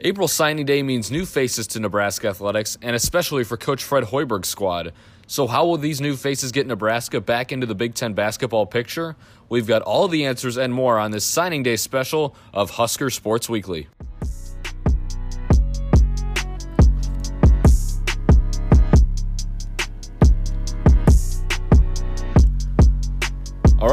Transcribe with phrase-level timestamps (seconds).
[0.00, 4.46] April signing day means new faces to Nebraska athletics, and especially for Coach Fred Hoiberg's
[4.46, 4.92] squad.
[5.26, 9.16] So, how will these new faces get Nebraska back into the Big Ten basketball picture?
[9.48, 13.48] We've got all the answers and more on this signing day special of Husker Sports
[13.48, 13.88] Weekly.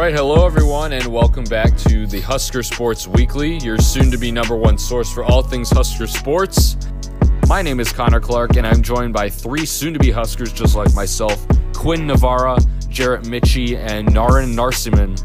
[0.05, 4.29] Right, hello everyone, and welcome back to the Husker Sports Weekly, your soon to be
[4.29, 6.77] number one source for all things Husker sports.
[7.47, 10.75] My name is Connor Clark, and I'm joined by three soon to be Huskers just
[10.75, 15.19] like myself Quinn Navarra, Jarrett Mitchie, and Narin Narsiman.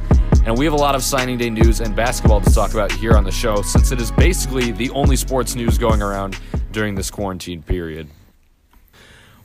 [0.46, 3.12] And we have a lot of signing day news and basketball to talk about here
[3.18, 6.40] on the show, since it is basically the only sports news going around
[6.72, 8.08] during this quarantine period.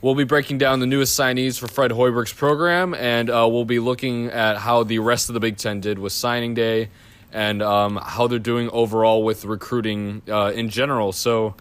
[0.02, 3.78] We'll be breaking down the newest signees for Fred Hoiberg's program, and uh, we'll be
[3.78, 6.90] looking at how the rest of the Big Ten did with signing day
[7.32, 11.12] and um, how they're doing overall with recruiting uh, in general.
[11.12, 11.54] So,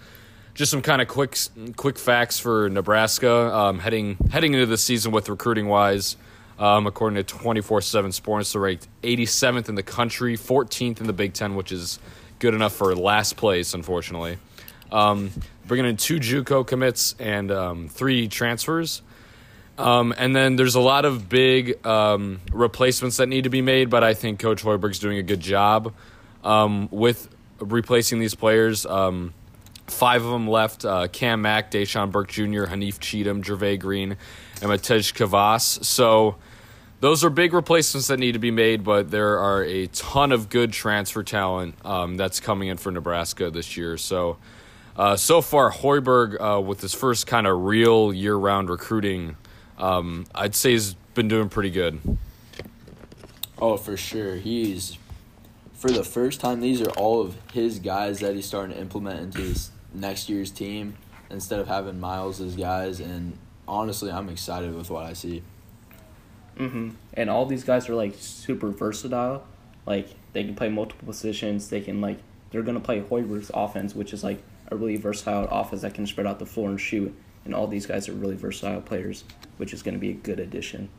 [0.54, 1.38] just some kind of quick
[1.78, 6.18] quick facts for Nebraska um, heading heading into the season with recruiting wise.
[6.58, 11.14] Um, according to 24 7 Sports, they're ranked 87th in the country, 14th in the
[11.14, 12.00] Big Ten, which is
[12.40, 14.38] good enough for last place, unfortunately.
[14.92, 15.32] Um,
[15.68, 19.02] bringing in two JUCO commits and um, three transfers.
[19.78, 23.90] Um, and then there's a lot of big um, replacements that need to be made,
[23.90, 25.94] but I think Coach Hoiberg's doing a good job
[26.44, 27.28] um, with
[27.60, 28.86] replacing these players.
[28.86, 29.34] Um,
[29.88, 34.18] five of them left uh, Cam Mack, Dachon Burke Jr., Haanif Cheatham, Jervay Green,
[34.62, 35.84] and Matej Kavas.
[35.84, 36.38] So
[37.02, 40.50] those are big replacements that need to be made, but there are a ton of
[40.50, 43.98] good transfer talent um, that's coming in for Nebraska this year.
[43.98, 44.38] So
[44.96, 49.36] uh, so far, Hoiberg, uh, with his first kind of real year round recruiting,
[49.78, 52.00] um, I'd say he's been doing pretty good.
[53.58, 54.36] Oh, for sure.
[54.36, 54.98] He's,
[55.74, 59.20] for the first time, these are all of his guys that he's starting to implement
[59.20, 60.98] into his next year's team
[61.30, 63.00] instead of having Miles as guys.
[63.00, 63.38] And
[63.68, 65.44] honestly, I'm excited with what I see.
[66.58, 66.92] Mm-hmm.
[67.14, 69.46] And all these guys are like super versatile.
[69.86, 71.70] Like they can play multiple positions.
[71.70, 72.20] They can like
[72.52, 76.28] they're gonna play Hoiberg's offense, which is like a really versatile offense that can spread
[76.28, 77.16] out the floor and shoot.
[77.44, 79.24] And all these guys are really versatile players,
[79.58, 80.90] which is going to be a good addition.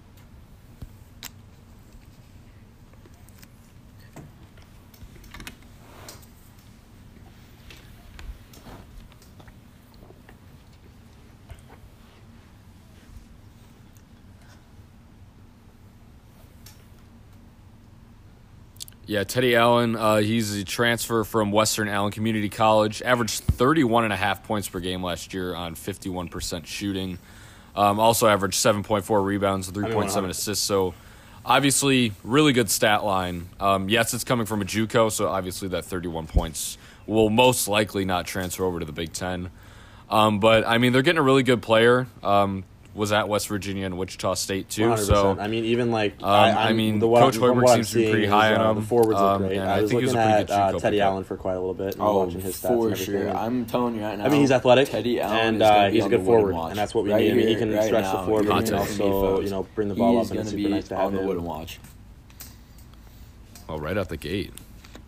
[19.09, 23.03] Yeah, Teddy Allen, uh, he's a transfer from Western Allen Community College.
[23.03, 27.19] Averaged 31 and a half points per game last year on 51% shooting.
[27.77, 30.65] Um, also averaged 7.4 rebounds, 3.7 assists.
[30.65, 30.93] So
[31.45, 33.49] obviously, really good stat line.
[33.61, 38.05] Um, yes, it's coming from a JUCO, so obviously that 31 points will most likely
[38.05, 39.51] not transfer over to the Big Ten.
[40.11, 42.09] Um, but I mean, they're getting a really good player.
[42.25, 42.65] Um,
[42.97, 44.89] was at West Virginia and Wichita State too.
[44.89, 44.99] 100%.
[44.99, 48.11] So I mean, even like um, I, I, mean, the, Coach Hoiberg seems to be
[48.11, 48.77] pretty high is, on uh, him.
[48.77, 49.61] The forwards um, look great.
[49.61, 51.95] I, I, was think looking at uh, Teddy Allen for quite a little bit.
[51.95, 53.31] And oh, watching his stats for and sure.
[53.31, 54.25] I'm telling you right now.
[54.25, 54.89] I mean, he's athletic.
[54.89, 56.71] Teddy Allen and uh, he's a good forward, watch.
[56.71, 57.33] and that's what we right need.
[57.33, 59.51] I mean, he can right stretch now, the floor, but he can also also you
[59.51, 61.45] know bring the ball up, and it's be super nice to have on the wooden
[61.45, 61.79] watch.
[63.69, 64.53] Oh, right out the gate,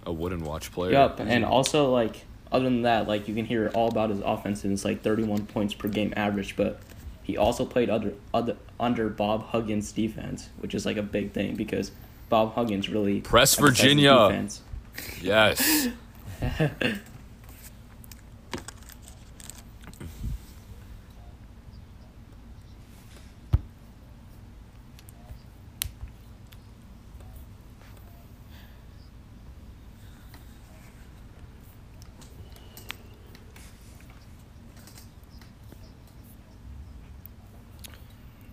[0.05, 0.93] a wooden watch player.
[0.93, 4.65] Yep, and also like other than that, like you can hear all about his offense,
[4.65, 6.81] and it's like 31 points per game average, but
[7.28, 11.56] he also played under, under under Bob Huggins' defense, which is like a big thing
[11.56, 11.92] because
[12.30, 14.28] Bob Huggins really press Virginia.
[14.30, 14.62] Defense.
[15.20, 15.88] Yes.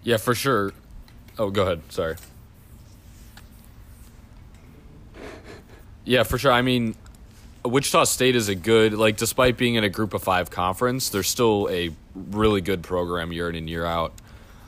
[0.05, 0.71] Yeah, for sure.
[1.39, 1.81] Oh, go ahead.
[1.89, 2.15] Sorry.
[6.05, 6.51] Yeah, for sure.
[6.51, 6.95] I mean,
[7.65, 11.23] Wichita State is a good, like, despite being in a group of five conference, they're
[11.23, 14.13] still a really good program year in and year out.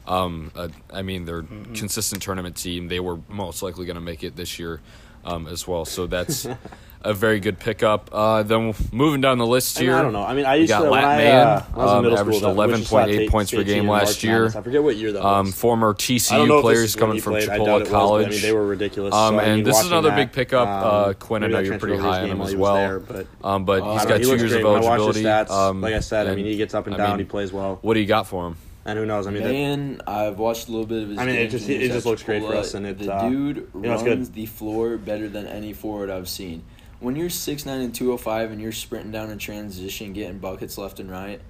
[0.08, 1.74] Um, uh, I mean, they're mm-hmm.
[1.74, 2.88] consistent tournament team.
[2.88, 4.82] They were most likely going to make it this year
[5.24, 5.86] um, as well.
[5.86, 6.48] So that's
[7.08, 8.10] a very good pickup.
[8.12, 10.24] Uh, then moving down the list here, I, mean, I don't know.
[10.24, 12.44] I mean, I used got to Lat when I, uh, I was in um, averaged
[12.44, 14.48] eleven point eight points per game last year.
[14.48, 15.52] I forget what year that um.
[15.52, 17.50] Former TCU players coming from played.
[17.50, 18.28] Chipola College.
[18.28, 19.14] Was, I mean, they were ridiculous.
[19.14, 20.68] Um, so, and I mean, this is another that, big pickup.
[20.68, 22.76] Uh, um, Quinn, I know you're pretty high on him as well.
[22.76, 25.26] There, but um, but uh, he's got two years of eligibility.
[25.26, 27.20] Um, like I said, I mean, he gets up and down.
[27.20, 27.80] He plays well.
[27.82, 28.58] What do you got for him?
[28.88, 29.28] And who knows?
[29.28, 31.18] I mean, man, I've watched a little bit of his.
[31.18, 33.58] I mean, it just it just looks great for us, and it, the uh, dude
[33.58, 36.64] you know, runs the floor better than any forward I've seen.
[37.00, 40.40] When you're six nine and two oh five and you're sprinting down in transition, getting
[40.40, 41.42] buckets left and right,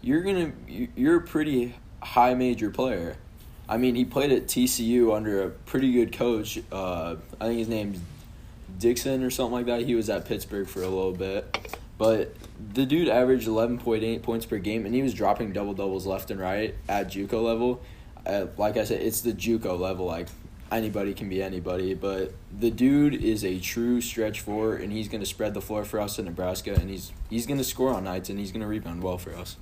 [0.00, 3.16] you're gonna you're a pretty high major player.
[3.68, 6.58] I mean, he played at TCU under a pretty good coach.
[6.70, 8.00] Uh, I think his name's
[8.78, 9.82] Dixon or something like that.
[9.82, 12.34] He was at Pittsburgh for a little bit, but
[12.74, 16.06] the dude averaged eleven point eight points per game, and he was dropping double doubles
[16.06, 17.82] left and right at JUCO level.
[18.24, 20.06] Uh, like I said, it's the JUCO level.
[20.06, 20.28] Like
[20.72, 25.26] anybody can be anybody, but the dude is a true stretch four, and he's gonna
[25.26, 28.38] spread the floor for us in Nebraska, and he's he's gonna score on nights, and
[28.38, 29.56] he's gonna rebound well for us.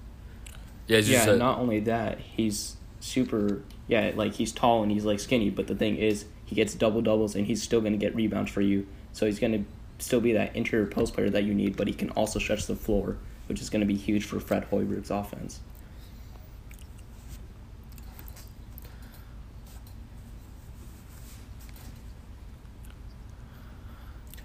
[0.86, 1.24] Yeah, yeah.
[1.24, 3.62] Said, not only that, he's super.
[3.88, 7.02] Yeah, like he's tall and he's like skinny, but the thing is, he gets double
[7.02, 8.86] doubles, and he's still gonna get rebounds for you.
[9.12, 9.64] So he's gonna
[9.98, 12.76] still be that interior post player that you need, but he can also stretch the
[12.76, 13.16] floor,
[13.48, 15.60] which is gonna be huge for Fred Hoiberg's offense.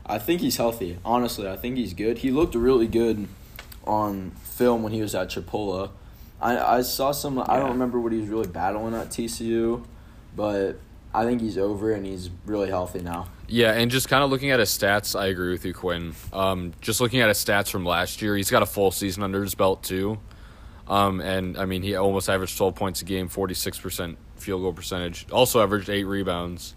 [0.06, 1.00] I think he's healthy.
[1.04, 2.20] Honestly, I think he's good.
[2.20, 3.28] He looked really good
[3.86, 5.90] on film when he was at Chipola.
[6.42, 7.38] I I saw some.
[7.38, 7.46] Yeah.
[7.48, 9.84] I don't remember what he was really battling at TCU,
[10.36, 10.80] but
[11.14, 13.28] I think he's over and he's really healthy now.
[13.48, 16.14] Yeah, and just kind of looking at his stats, I agree with you, Quinn.
[16.34, 19.44] Um, just looking at his stats from last year, he's got a full season under
[19.44, 20.18] his belt too.
[20.88, 24.62] Um, and I mean, he almost averaged twelve points a game, forty six percent field
[24.62, 25.26] goal percentage.
[25.32, 26.76] Also averaged eight rebounds.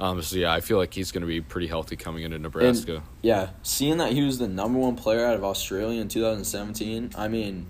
[0.00, 2.96] Um, so yeah, I feel like he's going to be pretty healthy coming into Nebraska.
[2.96, 7.12] And, yeah, seeing that he was the number one player out of Australia in 2017,
[7.16, 7.66] I mean,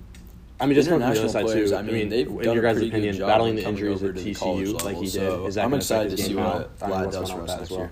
[0.61, 1.75] I mean, just from the other side too.
[1.75, 5.13] I mean, they've in your guys' opinion, battling the injuries at TCU like he did,
[5.13, 7.91] so is that I'm excited to see what Lat does for us next year.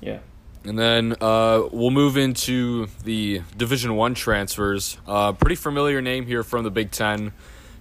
[0.00, 0.18] Yeah.
[0.64, 4.96] And then uh, we'll move into the Division One transfers.
[5.06, 7.32] Uh, pretty familiar name here from the Big Ten,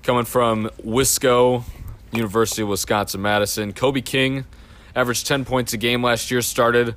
[0.02, 1.64] coming from Wisco,
[2.12, 3.72] University of Wisconsin Madison.
[3.72, 4.46] Kobe King
[4.96, 6.96] averaged 10 points a game last year, started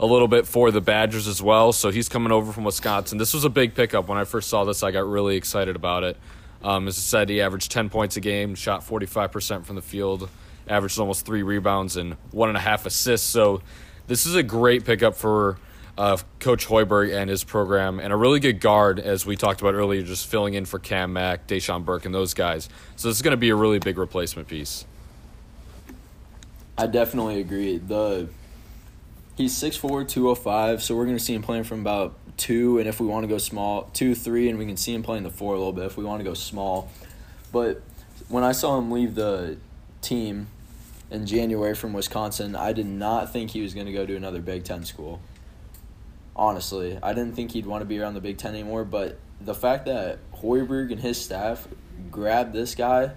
[0.00, 1.72] a little bit for the Badgers as well.
[1.72, 3.18] So he's coming over from Wisconsin.
[3.18, 4.08] This was a big pickup.
[4.08, 6.16] When I first saw this, I got really excited about it.
[6.62, 10.28] Um, as I said, he averaged 10 points a game, shot 45% from the field,
[10.66, 13.28] averaged almost three rebounds and one and a half assists.
[13.28, 13.60] So
[14.06, 15.58] this is a great pickup for
[15.96, 19.74] uh, Coach Hoiberg and his program, and a really good guard, as we talked about
[19.74, 22.68] earlier, just filling in for Cam Mack, Dachon Burke, and those guys.
[22.96, 24.86] So this is going to be a really big replacement piece.
[26.76, 27.78] I definitely agree.
[27.78, 28.28] The
[29.36, 33.06] he's 6'4", 205, so we're gonna see him playing from about two, and if we
[33.06, 35.58] want to go small, two, three, and we can see him playing the four a
[35.58, 36.90] little bit if we want to go small.
[37.52, 37.82] But
[38.28, 39.58] when I saw him leave the
[40.02, 40.48] team
[41.10, 44.40] in January from Wisconsin, I did not think he was going to go to another
[44.40, 45.20] Big Ten school.
[46.36, 48.84] Honestly, I didn't think he'd want to be around the Big Ten anymore.
[48.84, 51.68] But the fact that Hoiberg and his staff
[52.10, 53.12] grabbed this guy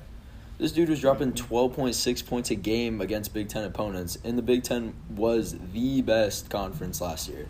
[0.57, 4.63] this dude was dropping 12.6 points a game against Big Ten opponents, and the Big
[4.63, 7.47] Ten was the best conference last year.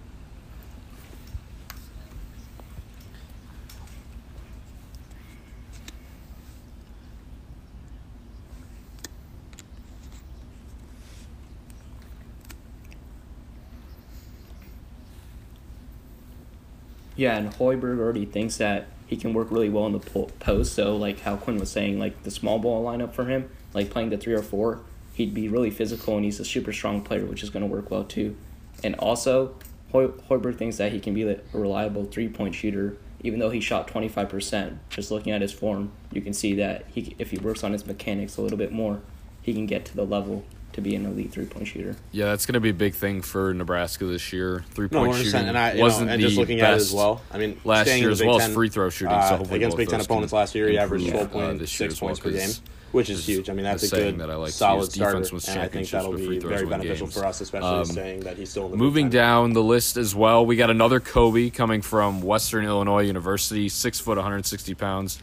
[17.15, 20.73] Yeah, and Hoiberg already thinks that he can work really well in the post.
[20.73, 24.09] So like how Quinn was saying, like the small ball lineup for him, like playing
[24.09, 24.81] the three or four,
[25.13, 27.89] he'd be really physical and he's a super strong player, which is going to work
[27.89, 28.35] well too.
[28.83, 29.55] And also,
[29.93, 32.97] Hoiberg thinks that he can be a reliable three point shooter.
[33.23, 37.15] Even though he shot 25%, just looking at his form, you can see that he,
[37.17, 39.01] if he works on his mechanics a little bit more,
[39.41, 40.43] he can get to the level
[40.77, 41.95] to be an elite three point shooter.
[42.11, 44.63] Yeah, that's going to be a big thing for Nebraska this year.
[44.71, 46.81] Three point no, shooting and I, wasn't know, and the just looking best at it
[46.81, 47.21] as well.
[47.31, 49.15] I mean, last year as well 10, as free throw shooting.
[49.15, 52.19] Uh, so against Big Ten opponents last year, he averaged twelve point uh, six points
[52.19, 52.51] per game.
[52.91, 53.49] Which is huge.
[53.49, 56.39] I mean, that's a good, that I like solid starter, and I think that'll be
[56.39, 57.17] very beneficial games.
[57.17, 60.15] for us, especially um, saying that he's still in the moving down the list as
[60.15, 60.45] well.
[60.45, 65.19] We got another Kobe coming from Western Illinois University, six foot, 160 pounds.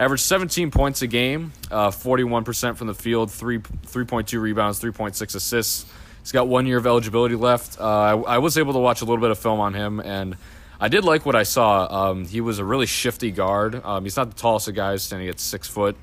[0.00, 5.84] Averaged 17 points a game, uh, 41% from the field, 3, 3.2 rebounds, 3.6 assists.
[6.20, 7.78] He's got one year of eligibility left.
[7.78, 10.38] Uh, I, I, was able to watch a little bit of film on him, and
[10.80, 11.86] I did like what I saw.
[12.10, 13.84] Um, he was a really shifty guard.
[13.84, 15.98] Um, he's not the tallest of guys, standing at six foot.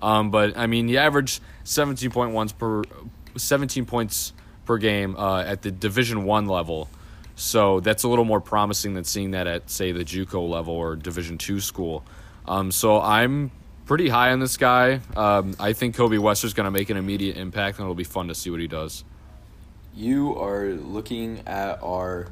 [0.00, 2.82] Um, but I mean, he averaged 17.1 per
[3.36, 4.32] 17 points
[4.64, 6.88] per game uh, at the Division One level.
[7.36, 10.96] So that's a little more promising than seeing that at say the JUCO level or
[10.96, 12.04] Division Two school.
[12.46, 13.50] Um, so I'm
[13.86, 15.00] pretty high on this guy.
[15.16, 18.28] Um, I think Kobe Webster's going to make an immediate impact, and it'll be fun
[18.28, 19.04] to see what he does.
[19.94, 22.28] You are looking at our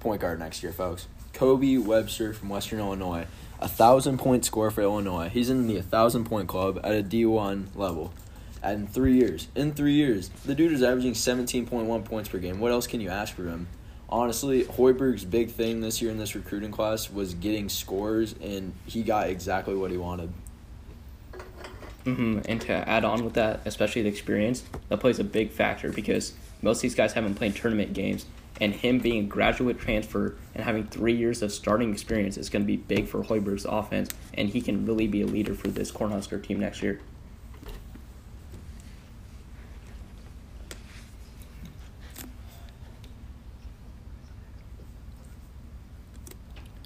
[0.00, 1.06] point guard next year, folks.
[1.32, 3.26] Kobe Webster from Western Illinois,
[3.60, 5.28] a thousand point score for Illinois.
[5.28, 8.12] He's in the thousand point club at a D one level.
[8.62, 12.28] And in three years, in three years, the dude is averaging seventeen point one points
[12.28, 12.60] per game.
[12.60, 13.68] What else can you ask for him?
[14.14, 19.02] Honestly, Hoiberg's big thing this year in this recruiting class was getting scores, and he
[19.02, 20.32] got exactly what he wanted.
[22.04, 22.42] Mm-hmm.
[22.48, 26.34] And to add on with that, especially the experience, that plays a big factor because
[26.62, 28.24] most of these guys haven't played tournament games,
[28.60, 32.62] and him being a graduate transfer and having three years of starting experience is going
[32.62, 35.90] to be big for Hoiberg's offense, and he can really be a leader for this
[35.90, 37.00] Cornhusker team next year.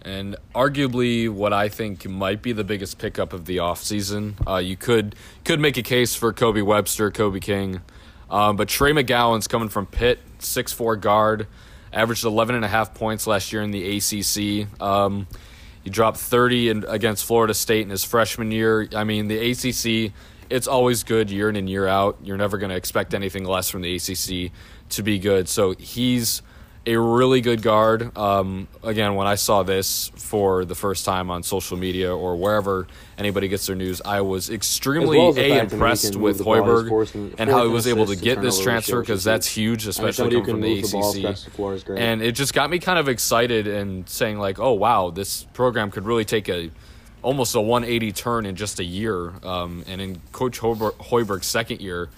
[0.09, 4.35] And arguably what I think might be the biggest pickup of the offseason.
[4.49, 7.83] Uh, you could could make a case for Kobe Webster, Kobe King,
[8.31, 11.47] um, but Trey McGowens coming from Pitt, six four guard,
[11.93, 14.81] averaged 11 and a half points last year in the ACC.
[14.81, 15.27] Um,
[15.85, 18.89] he dropped 30 in, against Florida State in his freshman year.
[18.95, 20.15] I mean, the ACC,
[20.49, 22.17] it's always good year in and year out.
[22.23, 24.53] You're never going to expect anything less from the ACC
[24.89, 25.51] to be good.
[25.51, 26.41] So he's
[26.87, 28.17] a really good guard.
[28.17, 32.87] Um, again, when I saw this for the first time on social media or wherever
[33.19, 37.65] anybody gets their news, I was extremely well a impressed with Hoiberg and, and how
[37.65, 41.85] he was able to get this transfer because that's huge, especially coming from the ACC.
[41.85, 45.45] The and it just got me kind of excited and saying like, oh wow, this
[45.53, 46.71] program could really take a
[47.23, 49.35] almost a 180 turn in just a year.
[49.43, 52.09] Um, and in Coach Hoiberg's second year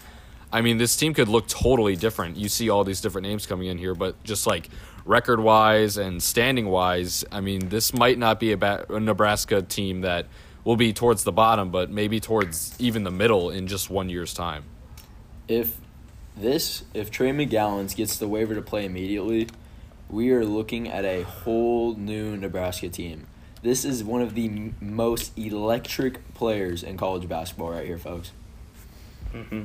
[0.52, 2.36] I mean, this team could look totally different.
[2.36, 4.68] You see all these different names coming in here, but just like
[5.04, 9.62] record wise and standing wise, I mean, this might not be a, ba- a, Nebraska
[9.62, 10.26] team that
[10.64, 14.34] will be towards the bottom, but maybe towards even the middle in just one year's
[14.34, 14.64] time.
[15.46, 15.76] If
[16.36, 19.48] this, if Trey McGowens gets the waiver to play immediately,
[20.08, 23.26] we are looking at a whole new Nebraska team.
[23.62, 28.32] This is one of the m- most electric players in college basketball right here, folks.
[29.32, 29.64] Mm-hmm.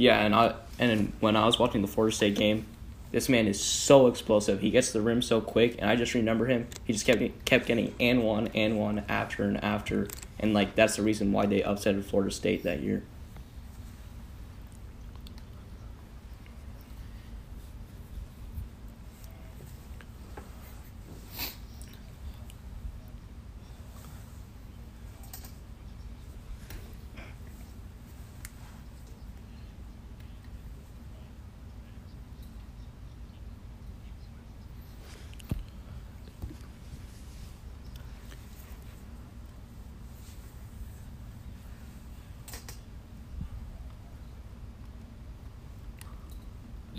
[0.00, 2.64] Yeah, and I and when I was watching the Florida State game,
[3.12, 4.62] this man is so explosive.
[4.62, 6.68] He gets the rim so quick, and I just remember him.
[6.84, 10.96] He just kept kept getting and one and one after and after, and like that's
[10.96, 13.02] the reason why they upset Florida State that year.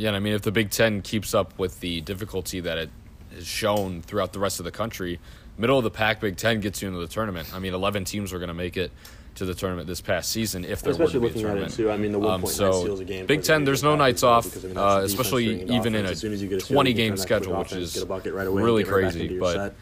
[0.02, 2.90] Yeah, and I mean, if the Big Ten keeps up with the difficulty that it
[3.36, 5.20] has shown throughout the rest of the country,
[5.60, 7.54] middle of the pack Big Ten gets you into the tournament.
[7.54, 8.92] I mean, 11 teams are going to make it
[9.36, 11.74] to the tournament this past season if there especially were to be a tournament.
[11.76, 11.92] Too.
[11.92, 15.02] I mean, the um, so Big Ten, there's no nights off, because, I mean, uh,
[15.04, 16.24] especially even offense.
[16.24, 19.38] in a 20 game schedule, which is right really crazy.
[19.38, 19.76] But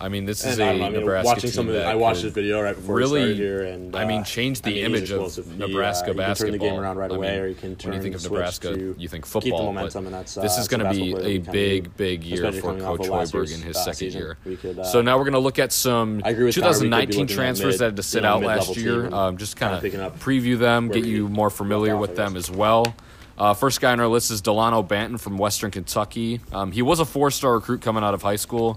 [0.00, 1.94] I mean, this is and, a I mean, Nebraska watching team some of the, I
[1.96, 4.62] watched this video right before really, we started here, and uh, I mean, uh, change
[4.62, 6.34] the I mean, image of Nebraska he, uh, basketball.
[6.34, 8.22] turn the game around right away, mean, or you can turn when you think of
[8.22, 9.50] Nebraska, you think football.
[9.50, 12.52] Keep the momentum, and that's, uh, this is going to be a big, big year
[12.52, 14.38] for Coach Hoiberg in his uh, second year.
[14.84, 18.42] So now we're going to look at some 2019 transfers that had to sit out
[18.42, 19.12] last year.
[19.12, 22.94] Um, just kind of preview them, get you more familiar with them as well.
[23.36, 26.40] Uh, first guy on our list is Delano Banton from Western Kentucky.
[26.52, 28.76] Um, he was a four-star recruit coming out of high school.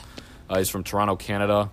[0.52, 1.70] Uh, he's from Toronto, Canada.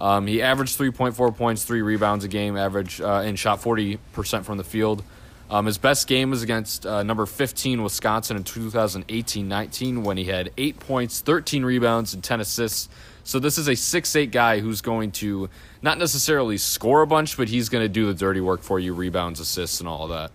[0.00, 4.58] Um, he averaged 3.4 points, three rebounds a game, average, uh, and shot 40% from
[4.58, 5.04] the field.
[5.50, 10.50] Um, his best game was against uh, number 15 Wisconsin in 2018-19 when he had
[10.58, 12.88] eight points, 13 rebounds, and 10 assists.
[13.22, 15.48] So this is a six-eight guy who's going to
[15.80, 18.94] not necessarily score a bunch, but he's going to do the dirty work for you,
[18.94, 20.32] rebounds, assists, and all of that.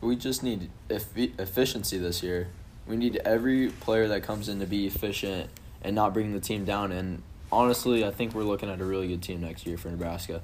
[0.00, 2.48] We just need efficiency this year.
[2.86, 5.50] We need every player that comes in to be efficient
[5.86, 6.90] and not bringing the team down.
[6.90, 10.42] And honestly, I think we're looking at a really good team next year for Nebraska.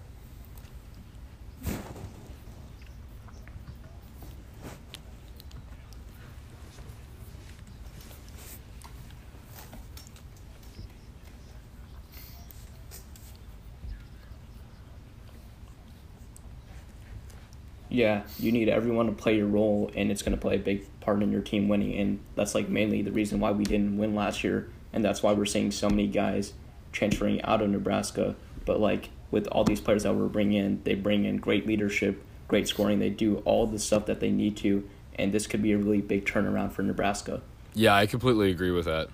[17.89, 20.87] Yeah, you need everyone to play your role, and it's going to play a big
[21.01, 21.99] part in your team winning.
[21.99, 25.33] And that's like mainly the reason why we didn't win last year, and that's why
[25.33, 26.53] we're seeing so many guys
[26.93, 28.35] transferring out of Nebraska.
[28.65, 32.23] But like with all these players that we're bringing in, they bring in great leadership,
[32.49, 32.99] great scoring.
[32.99, 36.01] They do all the stuff that they need to, and this could be a really
[36.01, 37.41] big turnaround for Nebraska.
[37.75, 39.09] Yeah, I completely agree with that.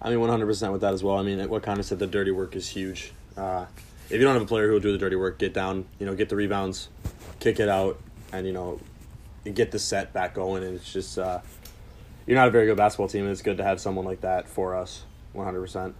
[0.00, 1.16] I mean, 100% with that as well.
[1.16, 3.12] I mean, what kind of said the dirty work is huge.
[3.38, 3.64] Uh,
[4.10, 6.04] if you don't have a player who will do the dirty work, get down, you
[6.04, 6.90] know, get the rebounds,
[7.40, 7.98] kick it out,
[8.30, 8.78] and, you know,
[9.52, 10.62] get the set back going.
[10.62, 11.40] And it's just uh,
[12.26, 14.48] you're not a very good basketball team, and it's good to have someone like that
[14.48, 15.60] for us, 100.
[15.60, 15.94] percent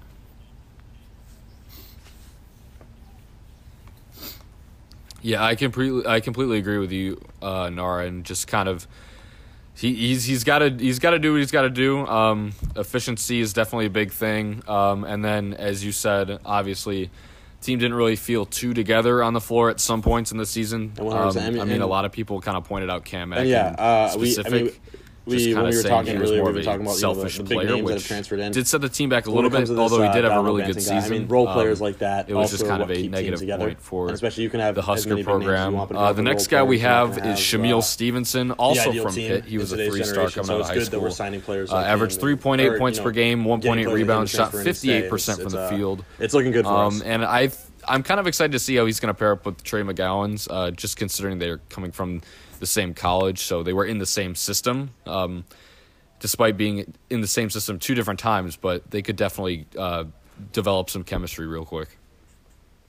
[5.24, 8.86] Yeah, I completely I completely agree with you, uh, Nara, and just kind of
[9.74, 12.06] he, he's he's got to he's got to do what he's got to do.
[12.06, 17.10] Um, efficiency is definitely a big thing, um, and then as you said, obviously,
[17.64, 20.92] team didn't really feel too together on the floor at some points in the season.
[20.98, 23.32] Um, I mean, a lot of people kind of pointed out Cam.
[23.48, 24.72] yeah, uh, we, I mean,
[25.26, 27.60] we when we were talking earlier, we were talking about selfish you know, the, the
[27.60, 28.52] big player, names that have transferred in.
[28.52, 30.44] Did set the team back a little bit, this, although he did uh, have a
[30.44, 30.98] really good season.
[30.98, 32.28] I mean, role players um, like that.
[32.28, 34.82] It was just kind of a negative point for and especially you can have the
[34.82, 35.76] Husker program.
[35.76, 39.44] Uh, the next guy we have is Shamiel uh, Stevenson, also from Pitt.
[39.44, 41.10] He was a three-star coming out of high school.
[41.10, 41.72] signing players.
[41.72, 46.04] Uh, averaged 3.8 points per game, 1.8 rebounds, shot 58% from the field.
[46.18, 47.02] It's looking good for um, us.
[47.02, 47.50] And I.
[47.86, 50.48] I'm kind of excited to see how he's going to pair up with Trey McGowens,
[50.50, 52.22] uh, just considering they're coming from
[52.64, 54.90] the same college, so they were in the same system.
[55.06, 55.44] Um,
[56.24, 60.04] despite being in the same system two different times, but they could definitely uh,
[60.52, 61.98] develop some chemistry real quick.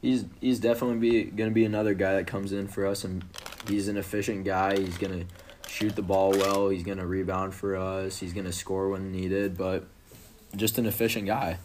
[0.02, 3.26] He's he's definitely be to be another guy that comes in for us, and
[3.68, 4.78] he's an efficient guy.
[4.78, 5.26] He's to
[5.70, 6.70] shoot the ball well.
[6.70, 8.20] He's to rebound for us.
[8.20, 9.86] He's to score when needed, but
[10.56, 11.58] just an efficient guy.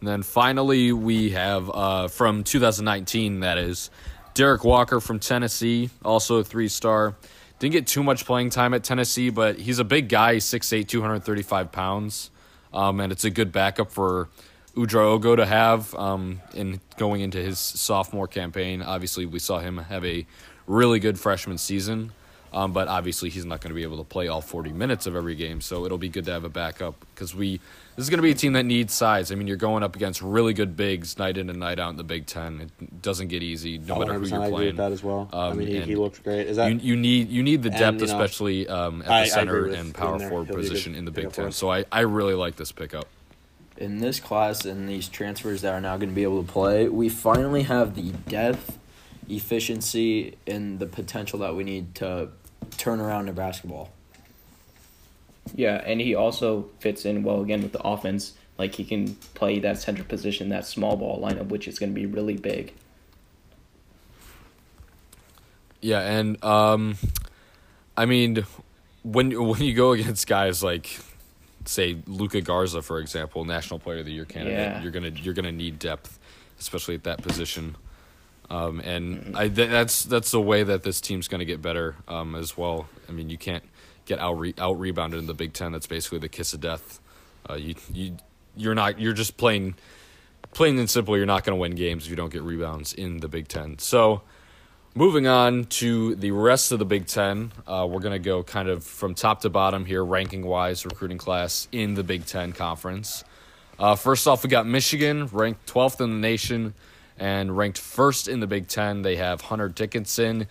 [0.00, 3.90] And then finally, we have uh, from 2019, that is,
[4.32, 7.14] Derrick Walker from Tennessee, also a three star.
[7.58, 11.70] Didn't get too much playing time at Tennessee, but he's a big guy, 6'8, 235
[11.70, 12.30] pounds.
[12.72, 14.30] Um, and it's a good backup for
[14.74, 18.80] Udoka to have um, in going into his sophomore campaign.
[18.80, 20.26] Obviously, we saw him have a
[20.66, 22.12] really good freshman season.
[22.52, 25.14] Um, but obviously, he's not going to be able to play all 40 minutes of
[25.14, 25.60] every game.
[25.60, 27.60] So it'll be good to have a backup because we
[28.00, 29.30] this is going to be a team that needs size.
[29.30, 31.96] I mean, you're going up against really good bigs night in and night out in
[31.96, 32.60] the Big Ten.
[32.80, 34.42] It doesn't get easy no matter who you're playing.
[34.42, 35.28] I agree with that as well.
[35.32, 36.46] Um, I mean, he, he looks great.
[36.46, 39.08] Is that you, you need you need the depth, and, you know, especially um, at
[39.08, 41.52] the I, center I and power forward position in the Big Ten.
[41.52, 43.06] So I, I really like this pickup.
[43.76, 46.88] In this class and these transfers that are now going to be able to play,
[46.88, 48.78] we finally have the depth,
[49.28, 52.30] efficiency, and the potential that we need to
[52.76, 53.90] turn around in basketball.
[55.54, 58.34] Yeah, and he also fits in well again with the offense.
[58.58, 61.94] Like he can play that center position, that small ball lineup, which is going to
[61.94, 62.74] be really big.
[65.80, 66.96] Yeah, and um,
[67.96, 68.44] I mean,
[69.02, 71.00] when when you go against guys like,
[71.64, 74.82] say Luka Garza, for example, National Player of the Year candidate, yeah.
[74.82, 76.18] you're gonna you're gonna need depth,
[76.58, 77.76] especially at that position.
[78.50, 81.94] Um, and I th- that's that's the way that this team's going to get better
[82.08, 82.88] um, as well.
[83.08, 83.62] I mean, you can't
[84.06, 85.70] get out re- out rebounded in the Big Ten.
[85.70, 87.00] That's basically the kiss of death.
[87.48, 88.16] Uh, you you
[88.56, 89.76] you're not you're just playing
[90.52, 91.16] plain and simple.
[91.16, 93.78] You're not going to win games if you don't get rebounds in the Big Ten.
[93.78, 94.22] So.
[94.92, 98.68] Moving on to the rest of the Big Ten, uh, we're going to go kind
[98.68, 103.22] of from top to bottom here, ranking wise, recruiting class in the Big Ten Conference.
[103.78, 106.74] Uh, first off, we got Michigan, ranked 12th in the nation
[107.20, 109.02] and ranked first in the Big Ten.
[109.02, 110.48] They have Hunter Dickinson,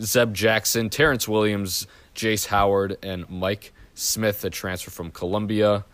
[0.00, 5.84] Zeb Jackson, Terrence Williams, Jace Howard, and Mike Smith, a transfer from Columbia.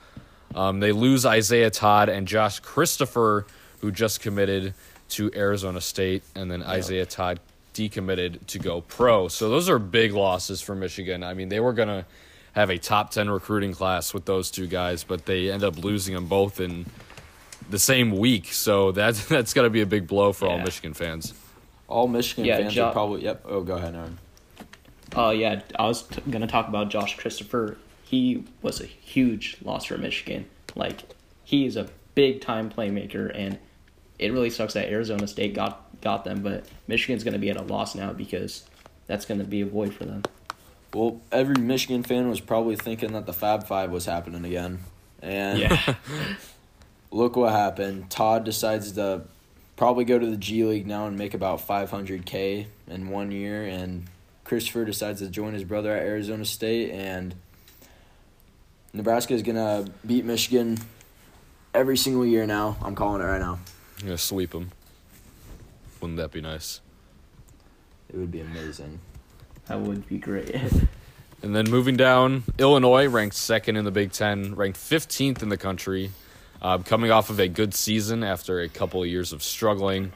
[0.54, 3.46] Um, they lose Isaiah Todd and Josh Christopher,
[3.80, 4.74] who just committed
[5.10, 7.40] to Arizona State, and then Isaiah Todd
[7.74, 9.28] decommitted to go pro.
[9.28, 11.22] So those are big losses for Michigan.
[11.22, 12.04] I mean, they were going to
[12.52, 16.14] have a top 10 recruiting class with those two guys, but they end up losing
[16.14, 16.86] them both in
[17.70, 18.52] the same week.
[18.52, 20.52] So that's that's got to be a big blow for yeah.
[20.52, 21.34] all Michigan fans.
[21.88, 23.42] All Michigan yeah, fans jo- are probably yep.
[23.44, 24.18] Oh, go ahead, Aaron.
[25.16, 27.78] Uh, yeah, I was t- gonna talk about Josh Christopher.
[28.04, 30.46] He was a huge loss for Michigan.
[30.74, 31.02] Like
[31.44, 33.58] he is a big time playmaker, and
[34.18, 36.42] it really sucks that Arizona State got got them.
[36.42, 38.64] But Michigan's gonna be at a loss now because
[39.06, 40.24] that's gonna be a void for them.
[40.92, 44.80] Well, every Michigan fan was probably thinking that the Fab Five was happening again,
[45.22, 45.94] and yeah.
[47.10, 48.10] look what happened.
[48.10, 49.22] Todd decides to
[49.76, 53.64] probably go to the G League now and make about 500K in one year.
[53.64, 54.06] And
[54.44, 56.90] Christopher decides to join his brother at Arizona State.
[56.90, 57.34] And
[58.92, 60.78] Nebraska is going to beat Michigan
[61.74, 62.76] every single year now.
[62.82, 63.58] I'm calling it right now.
[63.98, 64.70] I'm going to sweep them.
[66.00, 66.80] Wouldn't that be nice?
[68.08, 69.00] It would be amazing.
[69.66, 70.54] That would be great.
[71.42, 75.56] and then moving down, Illinois ranked second in the Big Ten, ranked 15th in the
[75.56, 76.10] country.
[76.60, 80.12] Uh, coming off of a good season after a couple of years of struggling.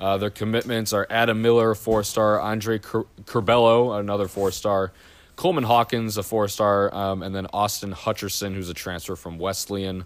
[0.00, 4.90] Uh, their commitments are Adam Miller, four star, Andre Curbelo, another four star,
[5.36, 10.04] Coleman Hawkins, a four star, um, and then Austin Hutcherson, who's a transfer from Wesleyan.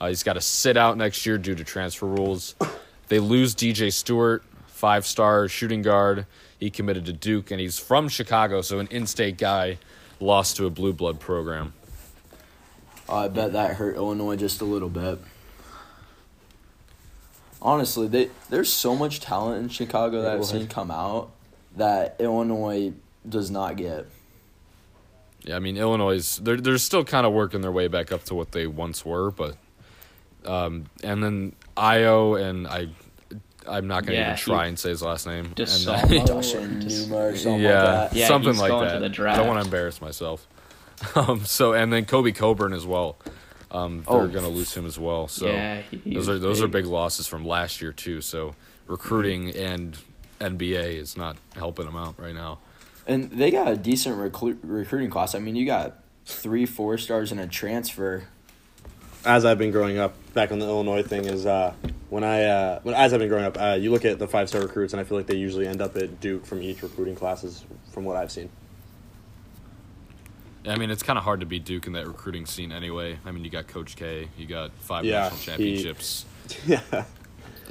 [0.00, 2.54] Uh, he's got to sit out next year due to transfer rules.
[3.08, 6.26] They lose DJ Steward, five star shooting guard.
[6.58, 9.78] He committed to Duke, and he's from Chicago, so an in state guy
[10.20, 11.72] lost to a blue blood program.
[13.14, 15.18] I bet that hurt Illinois just a little bit.
[17.60, 21.30] Honestly, they there's so much talent in Chicago that I've seen come out
[21.76, 22.92] that Illinois
[23.28, 24.06] does not get.
[25.44, 28.34] Yeah, I mean Illinois they're they're still kind of working their way back up to
[28.34, 29.56] what they once were, but
[30.44, 32.88] um, and then Ayo and I
[33.66, 35.52] I'm not gonna yeah, even try and say his last name.
[35.54, 38.16] Just and then, or something yeah, like that.
[38.16, 39.02] Yeah, something like that.
[39.02, 40.46] I don't want to embarrass myself.
[41.14, 43.16] Um, so and then Kofi Cockburn as well.
[43.70, 44.28] Um, they're oh.
[44.28, 45.28] gonna lose him as well.
[45.28, 46.64] So yeah, those are those big.
[46.64, 48.20] are big losses from last year too.
[48.20, 48.54] So
[48.86, 49.96] recruiting and
[50.40, 52.58] NBA is not helping them out right now.
[53.06, 55.34] And they got a decent recru- recruiting class.
[55.34, 58.24] I mean, you got three four stars and a transfer.
[59.24, 61.72] As I've been growing up, back on the Illinois thing is uh,
[62.10, 64.48] when I uh, when as I've been growing up, uh, you look at the five
[64.48, 67.14] star recruits, and I feel like they usually end up at Duke from each recruiting
[67.14, 68.50] classes, from what I've seen.
[70.66, 73.18] I mean, it's kind of hard to beat Duke in that recruiting scene anyway.
[73.24, 76.24] I mean, you got Coach K, you got five yeah, national championships.
[76.48, 77.04] He, yeah.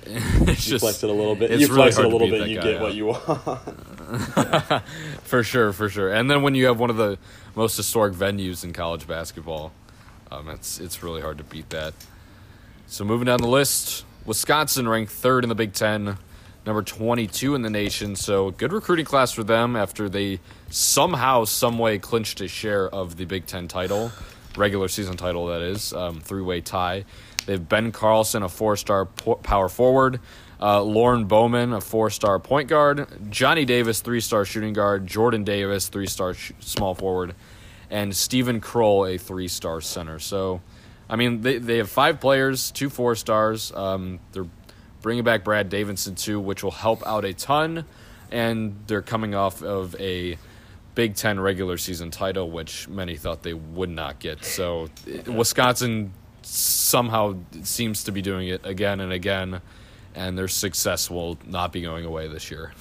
[0.06, 1.52] it's you just, flex it a little bit.
[1.52, 2.82] You really flex it a little bit, you get out.
[2.82, 4.84] what you want.
[5.24, 6.12] for sure, for sure.
[6.12, 7.18] And then when you have one of the
[7.56, 9.72] most historic venues in college basketball,
[10.32, 11.94] um, it's it's really hard to beat that.
[12.88, 16.18] So moving down the list, Wisconsin ranked third in the Big Ten,
[16.66, 18.16] number 22 in the nation.
[18.16, 23.26] So good recruiting class for them after they somehow, someway clinched a share of the
[23.26, 24.12] Big Ten title,
[24.56, 27.06] regular season title that is, um, three way tie.
[27.46, 30.20] They have Ben Carlson, a four star power forward.
[30.62, 33.08] Uh, Lorne Bowman, a four star point guard.
[33.32, 35.08] Johnny Davis, three star shooting guard.
[35.08, 37.34] Jordan Davis, three star sh- small forward.
[37.90, 40.20] And Steven Crowl, a three star center.
[40.20, 40.62] So,
[41.10, 43.72] I mean, they, they have five players, two four stars.
[43.74, 44.46] Um, they're
[45.02, 47.86] bringing back Brad Davison, too, which will help out a ton.
[48.32, 50.38] And they're coming off of a
[50.96, 54.44] Big Ten regular season title, which many thought they would not get.
[54.44, 59.62] So, uh, Wisconsin somehow seems to be doing it again and again,
[60.16, 62.74] and their success will not be going away this year.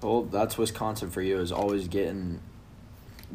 [0.00, 2.40] Well, that's Wisconsin for you is always getting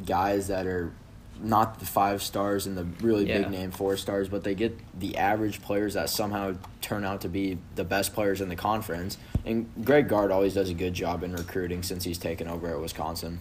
[0.06, 0.92] guys that are
[1.41, 3.39] not the five stars and the really yeah.
[3.39, 7.30] big name four stars, but they get the average players that somehow turn out to
[7.30, 9.17] be the best players in the conference.
[9.45, 12.80] And Greg Gard always does a good job in recruiting since he's taken over at
[12.80, 13.39] Wisconsin.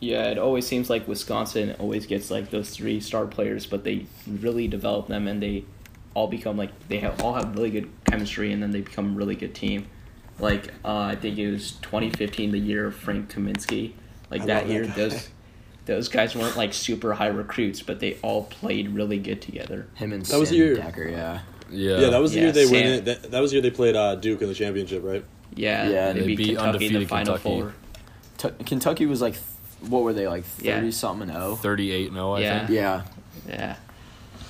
[0.00, 4.06] Yeah, it always seems like Wisconsin always gets like those three star players, but they
[4.26, 5.64] really develop them and they
[6.14, 9.16] all become like they have all have really good chemistry and then they become a
[9.16, 9.86] really good team.
[10.40, 13.92] Like uh, I think it was 2015, the year of Frank Kaminsky.
[14.28, 15.28] Like I that year, that those
[15.86, 19.86] those guys weren't like super high recruits, but they all played really good together.
[19.94, 20.76] Him and that was the year.
[20.76, 21.40] Dekker, yeah.
[21.70, 23.04] Yeah, yeah, that was the yeah, year they went.
[23.06, 25.24] That, that was the year they played uh, Duke in the championship, right?
[25.54, 27.60] Yeah, yeah, they, they beat, beat Kentucky in the final Kentucky.
[27.60, 28.50] four.
[28.50, 29.36] T- Kentucky was like
[29.88, 30.92] what were they like thirty yeah.
[30.92, 31.56] something and oh?
[31.56, 32.58] 38 and oh, I yeah.
[32.58, 32.70] think.
[32.70, 33.02] Yeah.
[33.48, 33.76] Yeah.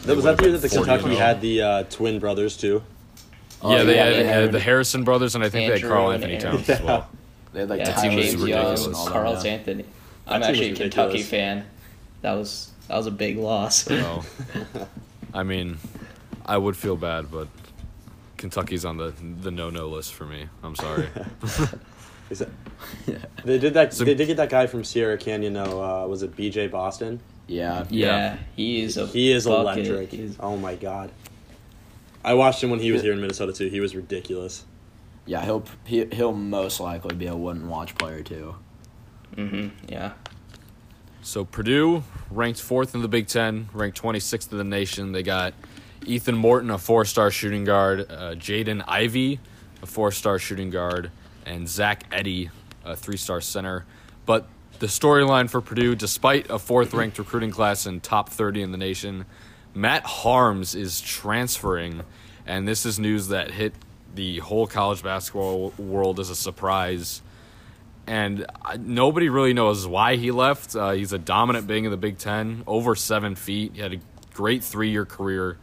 [0.03, 2.83] That was that the year that the Kentucky had the uh, twin brothers too.
[3.63, 5.95] Oh, yeah, they, yeah, had, they had, the Harrison brothers, and I think Andrew they
[5.95, 7.09] had Karl-Anthony Towns as well.
[7.53, 9.85] They had like yeah, James Young, Karl-Anthony.
[10.27, 11.65] I'm actually a Kentucky fan.
[12.23, 13.91] That was that was a big loss.
[13.91, 14.25] oh.
[15.35, 15.79] I mean,
[16.45, 17.49] I would feel bad, but
[18.37, 20.49] Kentucky's on the the no no list for me.
[20.63, 21.09] I'm sorry.
[22.31, 22.49] Is that,
[23.07, 23.19] yeah.
[23.45, 23.93] They did that.
[23.93, 25.53] So, they did get that guy from Sierra Canyon.
[25.53, 26.69] Though, uh, was it B.J.
[26.69, 27.21] Boston?
[27.47, 27.85] Yeah.
[27.91, 28.39] Yeah.
[28.57, 28.97] He is.
[28.97, 29.87] a he is bucket.
[29.87, 30.15] electric.
[30.15, 31.13] Is, oh my god.
[32.25, 33.69] I watched him when he was here in Minnesota too.
[33.69, 34.65] He was ridiculous.
[35.27, 38.57] Yeah, he'll he, he'll most likely be a Wooden watch player too.
[39.37, 39.71] Mhm.
[39.89, 40.13] Yeah.
[41.23, 45.13] So Purdue ranked fourth in the Big Ten, ranked twenty sixth in the nation.
[45.13, 45.55] They got
[46.05, 49.39] Ethan Morton, a four star shooting guard, uh, Jaden Ivey,
[49.83, 51.11] a four star shooting guard,
[51.47, 52.51] and Zach Edey,
[52.85, 53.85] a three star center.
[54.27, 54.47] But
[54.81, 58.79] the storyline for Purdue, despite a fourth ranked recruiting class and top 30 in the
[58.79, 59.27] nation,
[59.75, 62.03] Matt Haarms is transferring.
[62.47, 63.75] And this is news that hit
[64.15, 67.23] the whole college basketball world as a surprise.
[68.07, 68.47] And
[68.79, 70.75] nobody really knows why he left.
[70.75, 73.73] Uh, he's a dominant big in the Big Ten, over seven feet.
[73.75, 74.01] He had a
[74.35, 75.59] great three year career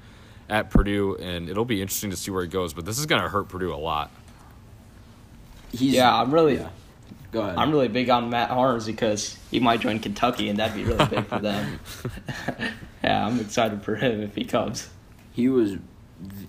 [0.47, 2.73] at Purdue, and it'll be interesting to see where he goes.
[2.73, 4.09] But this is going to hurt Purdue a lot
[5.71, 6.15] he's yeah.
[6.15, 6.69] I'm really yeah.
[7.31, 7.57] Go ahead.
[7.57, 11.05] I'm really big on Matt Haarms because he might join Kentucky, and that'd be really
[11.05, 11.79] big for them.
[13.03, 14.89] yeah, I'm excited for him if he comes.
[15.31, 15.77] He was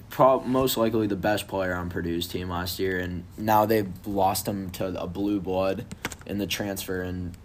[0.09, 4.47] pro- most likely the best player on Purdue's team last year, and now they've lost
[4.47, 5.85] him to a blue blood.
[6.31, 7.37] in the transfer, and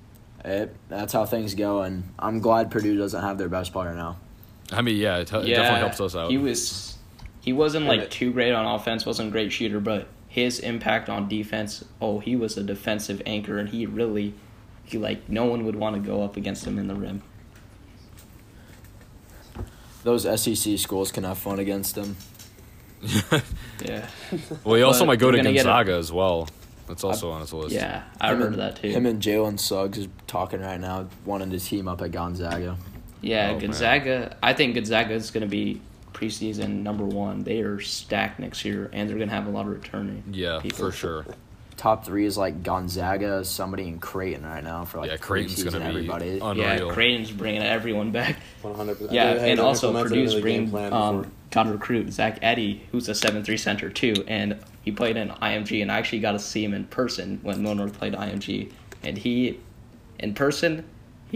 [0.45, 1.81] it, that's how things go.
[1.81, 4.17] And I'm glad Purdue doesn't have their best player now.
[4.71, 6.29] I mean, yeah, it, it yeah, definitely helps us out.
[6.29, 6.97] He was,
[7.41, 9.05] he wasn't like too great on offense.
[9.05, 11.83] wasn't a great shooter, but his impact on defense.
[11.99, 14.33] Oh, he was a defensive anchor, and he really,
[14.83, 17.23] he like no one would want to go up against him in the rim.
[20.05, 22.15] Those SEC schools can have fun against them.
[23.85, 24.07] Yeah,
[24.63, 26.47] well, he also But might go to gonna a- Gonzaga as well.
[26.87, 27.75] That's also on his list.
[27.75, 28.87] yeah, I Him heard and- that too.
[28.89, 32.77] Him and Jalen Suggs is talking right now, wanting to team up at Gonzaga.
[33.21, 33.59] Yeah, Oh, man.
[33.59, 34.37] Gonzaga.
[34.41, 35.81] I think Gonzaga is going to be
[36.13, 37.43] preseason number one.
[37.43, 40.23] They are stacked next year, and they're going to have a lot of returning.
[40.31, 40.77] Yeah, people.
[40.77, 41.25] for sure.
[41.77, 45.71] Top three is like Gonzaga, somebody in Creighton right now for like Yeah, Creighton's preseason
[45.73, 46.39] gonna be everybody.
[46.41, 46.91] un- Yeah, Unreal.
[46.93, 48.37] Creighton's bringing everyone back.
[48.61, 49.11] One hundred percent.
[49.13, 53.57] Yeah, and also Purdue's bringing um, got to recruit Zach Edey, who's a seven three
[53.57, 56.85] center too, and he played in IMG, and I actually got to see him in
[56.85, 58.71] person when Mill North played IMG,
[59.03, 59.59] and he,
[60.19, 60.85] in person,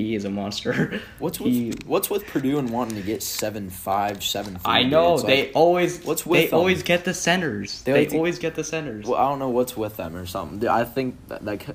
[0.04, 1.02] he is a monster.
[1.20, 4.62] What's with he, What's with Purdue and wanting to get seven five, seven three?
[4.72, 6.60] I know It's they like- always what's they with them?
[6.60, 7.82] always get the centers.
[7.84, 9.06] They They, like to- always get the centers.
[9.06, 10.68] Well, I don't know what's with them or something.
[10.68, 11.66] I think that like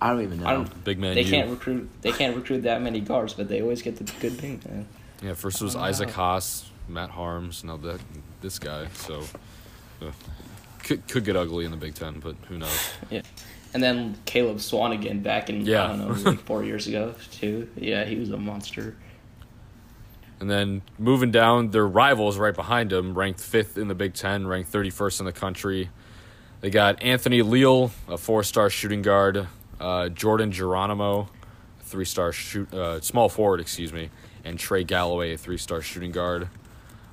[0.00, 0.46] I don't even know.
[0.46, 0.84] I don't.
[0.84, 1.14] Big man.
[1.14, 1.30] They you.
[1.30, 1.88] can't recruit.
[2.02, 4.60] They can't recruit that many guards, but they always get the good thing.
[4.68, 4.86] man.
[5.22, 6.14] Yeah, first it was Isaac wow.
[6.34, 8.00] Haas, Matt Haarms, now that
[8.42, 8.88] this guy.
[8.94, 9.22] So
[10.02, 10.10] uh,
[10.82, 12.90] could could get ugly in the Big Ten, but who knows?
[13.76, 15.84] And then Caleb Swanigan back in Yeah.
[15.84, 17.68] I don't know like four years ago too.
[17.76, 18.96] Yeah, he was a monster.
[20.40, 24.46] And then moving down, their rivals right behind them, ranked fifth in the Big Ten,
[24.46, 25.90] ranked 31st in the country.
[26.62, 29.46] They got Anthony Leal, a four-star shooting guard,
[29.78, 31.28] uh, Jordan Geronimo,
[31.82, 34.08] three-star shoot, uh, small forward, excuse me,
[34.42, 36.48] and Trey Galloway, a three-star shooting guard.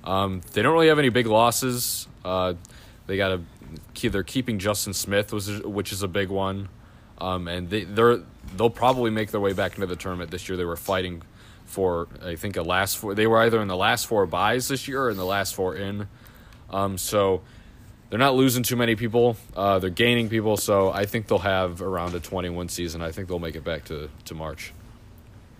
[0.06, 2.08] Um, they don't really have any big losses.
[2.24, 2.54] Uh,
[3.06, 3.42] they got a,
[4.02, 6.70] they're keeping Justin Smith, which is, which is a big one,
[7.20, 8.20] um, and they they're
[8.58, 10.58] they'll probably make their way back into the tournament this year.
[10.58, 11.24] They were fighting
[11.66, 13.16] for I think a last four.
[13.16, 15.76] They were either in the last four buys this year or in the last four
[15.76, 16.08] in.
[16.70, 17.42] Um, so
[18.10, 19.38] they're not losing too many people.
[19.56, 20.58] Uh, they're gaining people.
[20.58, 23.02] So I think they'll have around a 21 season.
[23.02, 24.74] I think they'll make it back to, to March.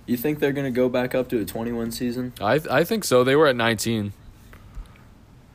[0.06, 2.34] You think they're gonna go back up to a twenty one season?
[2.42, 3.24] I I think so.
[3.24, 4.12] They were at 19.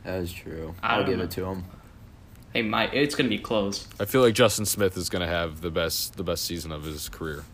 [0.04, 0.74] That is true.
[0.82, 1.24] I I'll give know.
[1.24, 1.64] it to them.
[2.58, 3.86] Hey, my it's gonna be close.
[4.00, 6.82] I feel like Justin Smith is going to have the best the best season of
[6.82, 7.44] his career.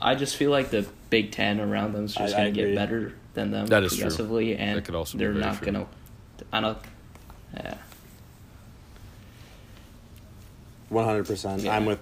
[0.00, 2.74] I just feel like the Big Ten around them is just I- I gonna get
[2.74, 4.06] better than them That is true.
[4.06, 5.66] and That could also they're very not true.
[5.72, 5.86] gonna.
[6.54, 6.78] I don't.
[7.54, 7.74] Yeah.
[10.88, 11.60] One hundred percent.
[11.60, 11.76] Yeah.
[11.76, 11.98] I'm with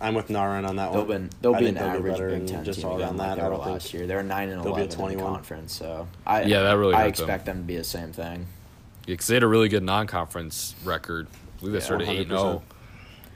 [0.00, 1.24] I'm with Naran on that They'll one.
[1.24, 3.08] be they'll I be an they'll be average better Big Ten just team all again
[3.08, 3.34] around that.
[3.34, 4.06] they I don't think last year.
[4.06, 5.24] They're nine and they'll be a eleven in the 21.
[5.34, 5.74] conference.
[5.74, 7.24] So I Yeah, that really I hurt them.
[7.24, 8.46] expect them to be the same thing.
[9.06, 11.26] because they had a really good non-conference record.
[11.66, 12.62] I believe they Yeah, started eight zero, oh,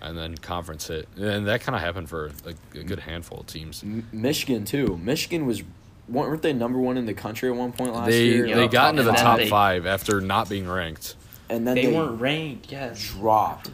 [0.06, 3.46] and then conference hit, and that kind of happened for like a good handful of
[3.46, 3.82] teams.
[3.82, 4.98] M- Michigan too.
[5.02, 5.62] Michigan was
[6.08, 8.46] weren't they number one in the country at one point last They year?
[8.46, 11.16] Yeah, they got into the and then top they- five after not being ranked.
[11.48, 12.70] and then They, they, weren't ranked.
[12.72, 13.00] Yes.
[13.12, 13.70] dropped.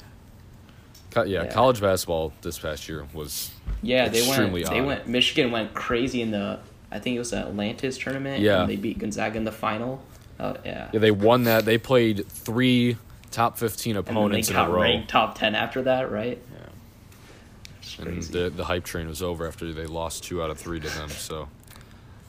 [1.11, 1.53] Co- Yeah, Yeah.
[1.53, 3.51] college basketball this past year was
[3.83, 4.29] Yeah, they went.
[4.31, 4.87] Extremely They odd.
[4.87, 5.09] went.
[5.09, 6.59] Michigan went crazy in the.
[6.91, 8.41] I think it was the Atlantis tournament.
[8.43, 8.61] Yeah.
[8.63, 10.03] And they beat Gonzaga in the final.
[10.39, 10.89] Oh yeah.
[10.93, 10.99] yeah.
[11.01, 11.65] They won that.
[11.65, 12.97] They played three
[13.37, 16.43] top fifteen And then they opponents in a row, top ten after that, right?
[16.53, 18.07] Yeah.
[18.07, 20.89] And the the hype train was over after they lost two out of three to
[20.89, 21.11] them.
[21.11, 21.49] So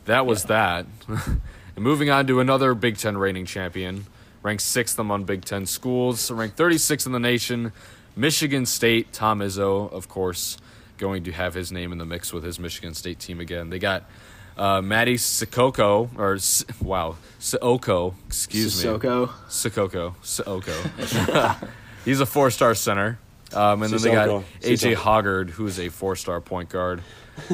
[0.05, 0.85] that was that.
[1.07, 1.39] and
[1.77, 4.05] moving on to another Big Ten reigning champion,
[4.43, 7.71] ranked sixth among Big Ten schools, ranked 36th in the nation.
[8.15, 10.57] Michigan State, Tom Izzo, of course,
[10.97, 13.69] going to have his name in the mix with his Michigan State team again.
[13.69, 14.09] They got
[14.57, 18.89] uh, Matty Sikoko, or S- wow, Sioko, excuse me.
[18.91, 19.29] Sissoko.
[19.49, 21.69] Sikoko, Sioko.
[22.05, 23.19] He's a four-star center.
[23.53, 24.95] Um, and then they got AJ Sissoko.
[24.95, 27.01] Hoggard, who is a four-star point guard.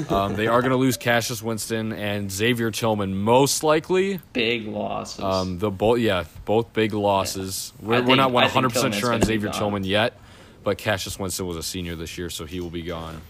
[0.10, 4.22] Um, they are going to lose Cassius Winston and Xavier Tillman, most likely.
[4.32, 5.24] Big losses.
[5.24, 7.74] Um, the both, yeah, both big losses.
[7.82, 9.50] I We're, we're not I one think hundred percent sure on Xavier.
[9.50, 10.18] Tillman yet,
[10.63, 13.22] but Cassius Winston was a senior this year, so he will be gone.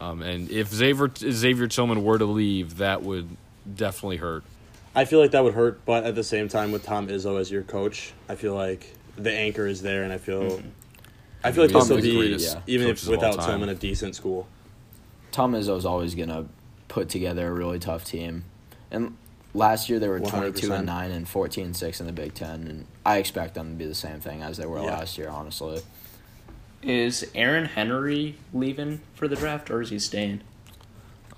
[0.00, 3.28] Um, and if Xavier Xavier Tillman were to leave, that would
[3.74, 4.44] definitely hurt.
[4.94, 7.50] I feel like that would hurt, but at the same time, with Tom Izzo as
[7.50, 10.68] your coach, I feel like the anchor is there, and I feel, Mm-hmm.
[11.44, 13.40] I feel like He's this will be yeah, even if without.
[13.44, 14.48] Tillman a decent school.
[15.32, 16.46] Tom Izzo's always gonna
[16.88, 18.44] put together a really tough team.
[18.90, 19.16] And
[19.54, 20.76] last year they were twenty two 100%.
[20.78, 23.94] and nine and 14-6 in the Big Ten, and I expect them to be the
[23.94, 24.96] same thing as they were Yeah.
[24.96, 25.28] last year.
[25.28, 25.80] Honestly,
[26.82, 30.42] is Aaron Henry leaving for the draft or is he staying?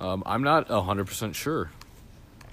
[0.01, 1.71] Um, I'm not hundred percent sure.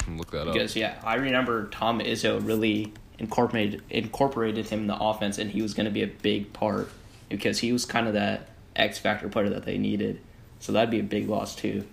[0.07, 0.53] Look that up.
[0.53, 5.61] Because yeah, I remember Tom Izzo really incorporated incorporated him in the offense, and he
[5.61, 6.89] was going to be a big part
[7.29, 10.19] because he was kind of that X factor player that they needed.
[10.59, 11.85] So that'd be a big loss too.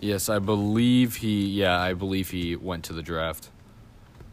[0.00, 1.46] Yes, I believe he.
[1.46, 3.48] Yeah, I believe he went to the draft.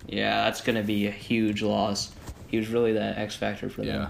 [0.07, 2.11] Yeah, that's gonna be a huge loss.
[2.47, 4.01] He was really that X factor for them.
[4.01, 4.09] Yeah.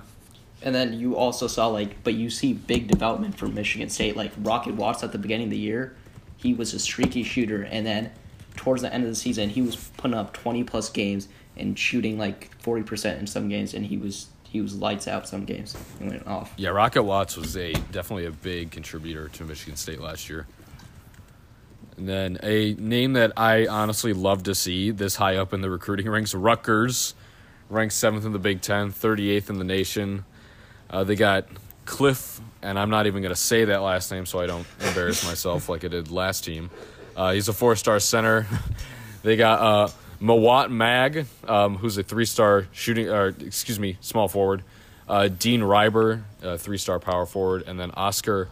[0.64, 4.16] And then you also saw like, but you see big development from Michigan State.
[4.16, 5.96] Like Rocket Watts at the beginning of the year,
[6.38, 8.12] he was a streaky shooter, and then
[8.56, 12.18] towards the end of the season, he was putting up twenty plus games and shooting
[12.18, 15.76] like forty percent in some games, and he was he was lights out some games.
[15.98, 16.54] He went off.
[16.58, 20.46] Yeah, Rocket Watts was a definitely a big contributor to Michigan State last year.
[21.98, 25.70] And then a name that I honestly love to see this high up in the
[25.70, 27.14] recruiting ranks, Rutgers,
[27.70, 30.26] ranked seventh in the Big Ten, 38th in the nation.
[30.92, 31.46] Uh, they got
[31.86, 35.26] Cliff, and I'm not even going to say that last name so I don't embarrass
[35.26, 36.70] myself like I did last team.
[37.16, 38.46] Uh, he's a four-star center.
[39.24, 44.64] they got uh, Mawot Mag, um, who's a three-star shooting, or excuse me, small forward.
[45.08, 48.50] Uh, Dean Reiber, a three-star power forward, and then Oscar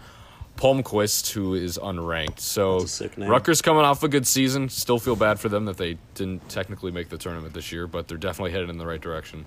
[0.58, 2.39] Palmquist, who is unranked.
[2.39, 3.30] So That's a sick name.
[3.30, 4.67] Rutgers coming off a good season.
[4.67, 8.08] Still feel bad for them that they didn't technically make the tournament this year, but
[8.08, 9.45] they're definitely headed in the right direction.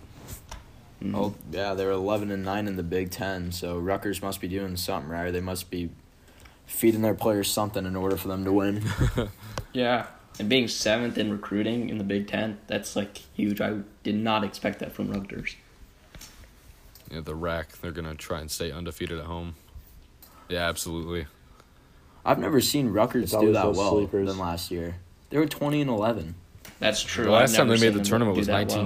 [1.03, 1.15] Mm-hmm.
[1.17, 3.51] Oh yeah, they're eleven and nine in the Big Ten.
[3.53, 5.31] So Rutgers must be doing something right.
[5.33, 5.91] They must be
[6.67, 8.85] feeding their players something in order for them to win.
[9.73, 10.07] Yeah,
[10.39, 13.61] and being seventh in recruiting in the Big Ten, that's like huge.
[13.61, 15.57] I did not expect that from Rutgers.
[17.11, 19.55] Yeah, the rack, they're going to try and stay undefeated at home.
[20.49, 21.27] Yeah, absolutely.
[22.25, 24.29] I've never seen Rutgers do that well sleepers.
[24.29, 24.97] than last year.
[25.31, 26.35] They were twenty and eleven.
[26.79, 27.25] That's true.
[27.25, 28.85] The last time they made the tournament was that well.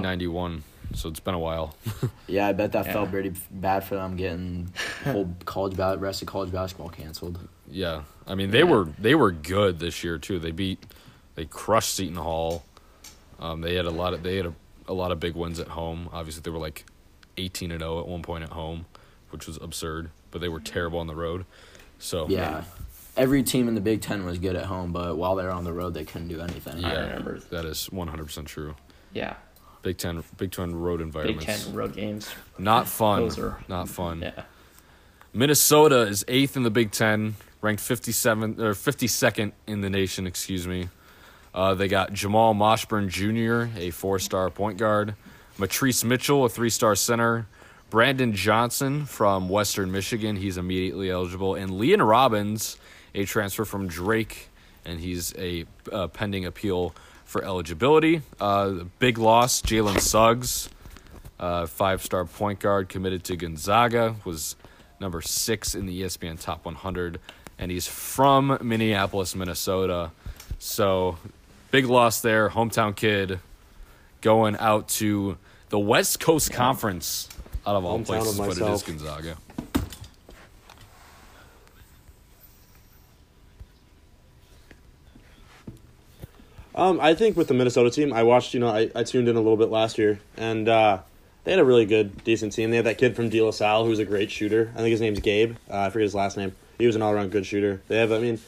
[0.91, 1.75] 1991, so it's been a while.
[2.27, 2.93] Yeah, I bet that Yeah.
[2.93, 4.71] felt pretty bad for them getting
[5.05, 7.39] whole college ba- rest of college basketball canceled.
[7.69, 8.65] Yeah, I mean they Yeah.
[8.65, 10.39] were they were good this year too.
[10.39, 10.85] They beat,
[11.35, 12.63] they crushed Seton Hall.
[13.39, 14.53] Um, they had a lot of they had a,
[14.87, 16.09] a lot of big wins at home.
[16.11, 16.85] Obviously, they were like
[17.37, 18.85] eighteen and zero at one point at home,
[19.29, 20.09] which was absurd.
[20.31, 21.45] But they were terrible on the road.
[21.99, 22.63] So Yeah.
[23.15, 25.63] Every team in the Big Ten was good at home, but while they were on
[25.63, 26.77] the road, they couldn't do anything.
[26.77, 27.39] yeah, I remember.
[27.49, 28.75] that is one hundred percent true.
[29.11, 29.35] Yeah,
[29.87, 31.45] Big Ten Big Ten road environments.
[31.45, 32.29] Big Ten road games.
[32.57, 33.21] not fun.
[33.21, 34.19] Those are- not fun.
[34.21, 34.43] Yeah,
[35.33, 40.27] Minnesota is eighth in the Big Ten, ranked fifty seventh or 52nd in the nation.
[40.27, 40.89] Excuse me.
[41.53, 45.15] Uh, they got Jamal Mashburn Jr., a four-star point guard,
[45.57, 47.47] Martice Mitchell, a three-star center,
[47.89, 50.35] Brandon Johnson from Western Michigan.
[50.35, 52.77] He's immediately eligible, and Liam Robbins,
[53.15, 54.49] a transfer from Drake,
[54.85, 56.93] and he's a uh, pending appeal
[57.27, 58.23] for eligibility.
[58.39, 60.69] Uh, big loss, Jalen Suggs
[61.39, 64.55] uh, five star point guard committed to Gonzaga, was
[64.99, 67.19] number six in the ESPN Top 100,
[67.59, 70.11] and he's from Minneapolis, Minnesota.
[70.59, 71.17] So,
[71.71, 72.49] big loss there.
[72.49, 73.39] Hometown kid
[74.21, 75.37] going out to
[75.69, 77.29] the West Coast Conference
[77.65, 78.83] out of all Hometown places, of but it is.
[78.83, 79.37] Gonzaga.
[86.77, 88.53] Um, I think with the Minnesota team, I watched.
[88.53, 90.99] You know, I, I tuned in a little bit last year, and uh,
[91.43, 92.69] they had a really good, decent team.
[92.69, 94.71] They had that kid from De La Salle who's a great shooter.
[94.75, 95.57] I think his name's Gabe.
[95.69, 96.55] Uh, I forget his last name.
[96.77, 97.81] He was an all-around good shooter.
[97.87, 98.39] They have, I mean,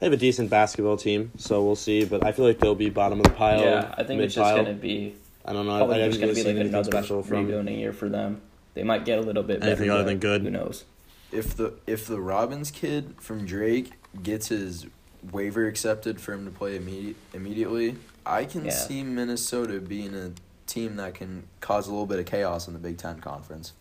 [0.00, 2.04] they have a decent basketball team, so we'll see.
[2.04, 3.60] But I feel like they'll be bottom of the pile.
[3.60, 3.94] yeah.
[3.96, 5.14] I think it's just gonna be
[5.46, 5.76] I don't know.
[5.76, 7.46] I, probably I just haven't gonna be like anything another special from.
[7.46, 8.42] rebuilding year for them.
[8.74, 10.42] They might get a little bit Anything better, other than good?
[10.42, 10.84] Who knows?
[11.30, 14.86] If the if the Robbins kid from Drake gets his
[15.32, 18.70] waiver accepted for him to play immediate, immediately, I can Yeah.
[18.72, 20.32] see Minnesota being a
[20.66, 23.72] team that can cause a little bit of chaos in the Big Ten conference.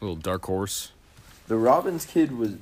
[0.00, 0.92] A little dark horse.
[1.48, 2.52] The Robbins kid was.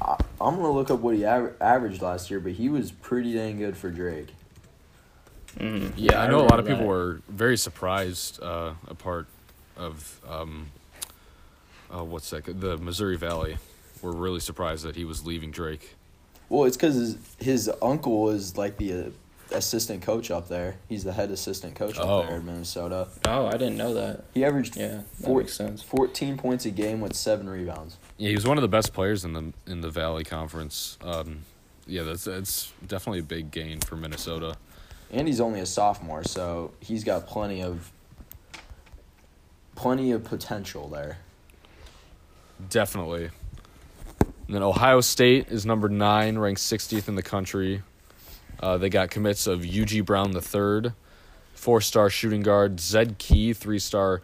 [0.00, 3.34] I, I'm gonna look up what he aver- averaged last year, but he was pretty
[3.34, 4.28] dang good for Drake.
[5.58, 6.88] Mm, Yeah, I know a lot of remember people that.
[6.88, 8.42] were very surprised.
[8.42, 9.26] Uh, a part
[9.76, 10.68] of um,
[11.94, 12.44] uh, what's that?
[12.58, 13.58] The Missouri Valley
[14.00, 15.96] were really surprised that he was leaving Drake.
[16.52, 19.10] Well, it's because his, his uncle is like the uh,
[19.52, 20.76] assistant coach up there.
[20.86, 22.26] He's the head assistant coach up Oh.
[22.26, 23.08] there in Minnesota.
[23.24, 24.24] Oh, I didn't know that.
[24.34, 25.80] He averaged Yeah, that four- makes sense.
[25.80, 27.96] 14 points a game with seven rebounds.
[28.18, 30.98] Yeah, he was one of the best players in the in the Valley Conference.
[31.00, 31.38] Um,
[31.86, 34.54] yeah, that's that's definitely a big gain for Minnesota.
[35.10, 37.90] And he's only a sophomore, so he's got plenty of
[39.74, 41.16] plenty of potential there.
[42.68, 43.30] Definitely.
[44.46, 47.82] And then Ohio State is number nine, ranked 60th in the country.
[48.60, 50.92] Uh, they got commits of Eugene Brown III,
[51.54, 54.22] four star shooting guard, Zed Key, three star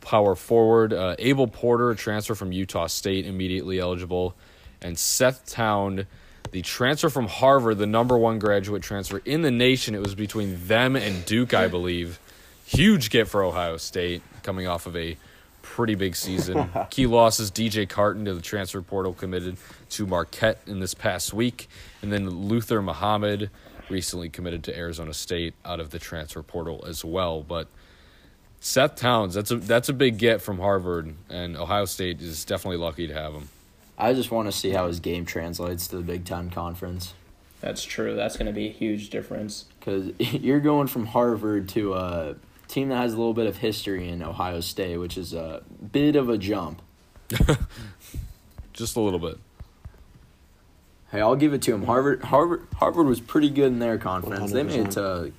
[0.00, 4.34] power forward, uh, Abel Porter, transfer from Utah State, immediately eligible,
[4.80, 6.04] and Seth Towns,
[6.50, 9.94] the transfer from Harvard, the number one graduate transfer in the nation.
[9.94, 12.18] It was between them and Duke, I believe.
[12.64, 15.16] Huge get for Ohio State, coming off of a
[15.74, 16.70] pretty big season.
[16.90, 19.56] Key losses: DJ Carton to the transfer portal, committed
[19.90, 21.68] to Marquette in this past week,
[22.02, 23.50] and then Luther Muhammad
[23.88, 27.42] recently committed to Arizona State out of the transfer portal as well.
[27.42, 27.68] But
[28.60, 32.78] Seth Towns, that's a that's a big get from Harvard, and Ohio State is definitely
[32.78, 33.48] lucky to have him.
[33.96, 37.14] I just want to see how his game translates to the Big Ten Conference.
[37.60, 38.14] That's true.
[38.14, 39.64] That's going to be a huge difference.
[39.78, 42.36] Because you're going from Harvard to a
[42.68, 45.62] team that has a little bit of history in Ohio State, which is a
[45.92, 46.82] bit of a jump.
[48.72, 49.38] Just a little bit.
[51.10, 51.84] Hey, I'll give it to him.
[51.84, 54.52] Harvard, Harvard, Harvard was pretty good in their conference.
[54.52, 54.94] They made it 100%.
[54.94, 55.32] to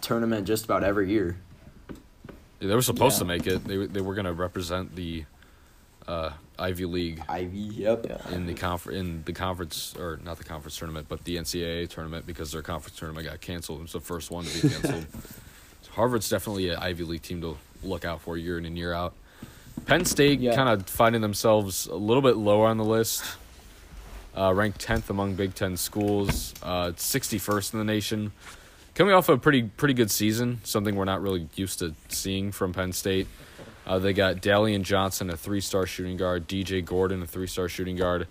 [0.00, 1.36] tournament just about every year.
[2.60, 3.18] They were supposed Yeah.
[3.20, 3.64] to make it.
[3.64, 5.24] They they were going to represent the
[6.06, 8.06] uh, Ivy League Ivy, yep.
[8.32, 12.26] In the confer- in the conference or not the conference tournament, but the NCAA tournament
[12.26, 13.80] because their conference tournament got canceled.
[13.80, 15.06] It was the first one to be canceled.
[15.94, 19.14] Harvard's definitely an Ivy League team to look out for year in and year out.
[19.86, 20.54] Penn State Yeah.
[20.54, 23.24] kind of finding themselves a little bit lower on the list,
[24.36, 28.32] uh, ranked tenth among Big Ten schools, uh, sixty first in the nation,
[28.94, 30.60] coming off a pretty pretty good season.
[30.64, 33.26] Something we're not really used to seeing from Penn State.
[33.86, 36.46] Uh, they got Dalian Johnson, a three-star shooting guard.
[36.46, 38.28] DJ Gordon, a three-star shooting guard.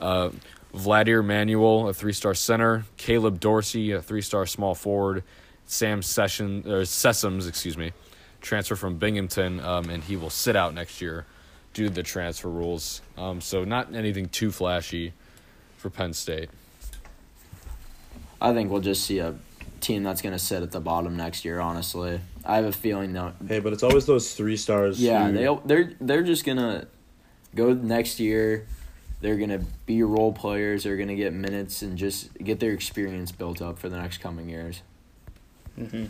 [0.00, 0.30] Uh,
[0.72, 2.84] Vladimir Manuel, a three-star center.
[2.96, 5.22] Caleb Dorsey, a three-star small forward.
[5.66, 7.92] Sam Session or Sessoms, excuse me,
[8.40, 11.26] transfer from Binghamton, um, and he will sit out next year
[11.72, 13.00] due to the transfer rules.
[13.16, 15.12] Um, so not anything too flashy
[15.76, 16.50] for Penn State.
[18.40, 19.34] I think we'll just see a
[19.80, 21.60] team that's going to sit at the bottom next year.
[21.60, 25.00] Honestly, I have a feeling that Hey, but it's always those three stars.
[25.00, 26.86] Yeah, who- they they're they're just gonna
[27.54, 28.66] go next year.
[29.20, 30.84] They're gonna be role players.
[30.84, 34.48] They're gonna get minutes and just get their experience built up for the next coming
[34.50, 34.82] years.
[35.76, 36.06] Hmm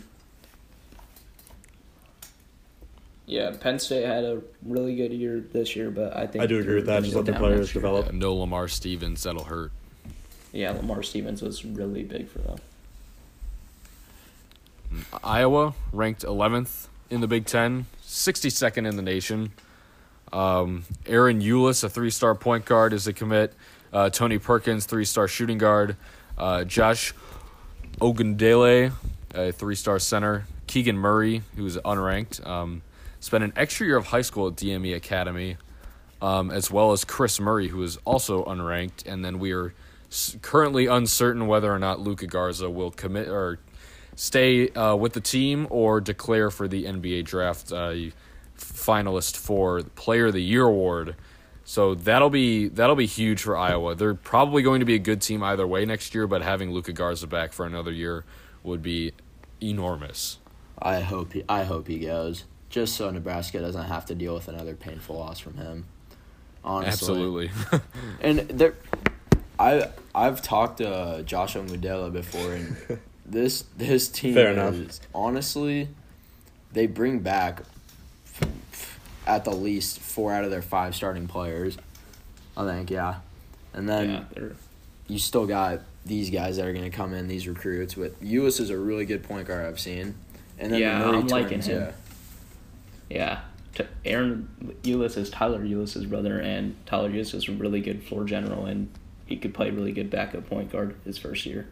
[3.27, 6.59] Yeah, Penn State had a really good year this year, but I think I do
[6.59, 7.03] agree with that.
[7.03, 8.05] Just let the players develop.
[8.05, 9.71] Yeah, no Lamar Stevens, that'll hurt.
[10.51, 12.57] Yeah, Lamar Stevens was really big for them.
[15.23, 19.51] Iowa ranked 11th in the Big Ten, 62nd in the nation.
[20.31, 23.53] Um, Ahron Ulis, a three-star point guard, is a commit.
[23.91, 25.97] Uh, Tony Perkins, three-star shooting guard.
[26.37, 27.13] Uh, Josh
[27.99, 28.91] Ogundele,
[29.35, 30.45] a three-star center.
[30.67, 32.81] Keegan Murray, who's unranked, um,
[33.19, 35.57] spent an extra year of high school at DME Academy,
[36.21, 39.05] um, as well as Kris Murray, who is also unranked.
[39.05, 39.73] And then we are
[40.41, 43.59] currently uncertain whether or not Luka Garza will commit or
[44.15, 47.93] stay uh, with the team or declare for the NBA draft uh,
[48.57, 51.15] finalist for the Player of the Year award.
[51.67, 53.95] So that'll be that'll be huge for Iowa.
[53.95, 56.93] They're probably going to be a good team either way next year, but having Luka
[56.93, 58.23] Garza back for another year
[58.63, 59.13] would be
[59.61, 60.39] enormous.
[60.79, 64.47] I hope he I hope he goes just so Nebraska doesn't have to deal with
[64.47, 65.85] another painful loss from him.
[66.63, 67.51] Honestly, Absolutely.
[68.21, 68.73] And there,
[69.57, 72.75] I I've talked to Joshua Omudela before, and
[73.25, 74.73] this this team Fair enough.
[74.73, 75.89] is honestly,
[76.73, 77.61] they bring back
[79.25, 81.77] at the least four out of their five starting players.
[82.57, 83.15] I think, yeah,
[83.73, 84.43] and then yeah,
[85.07, 87.95] you still got these guys that are going to come in, these recruits.
[87.97, 90.15] With Ulis is a really good point guard I've seen,
[90.59, 91.81] and then Yeah, Murray I'm liking him.
[91.81, 91.91] yeah.
[93.09, 93.39] yeah.
[93.73, 94.45] T- Ahron
[94.83, 98.89] Ulis is Tyler Ulis' brother, and Tyler Ulis is a really good floor general, and
[99.25, 101.67] he could play really good backup point guard his first year.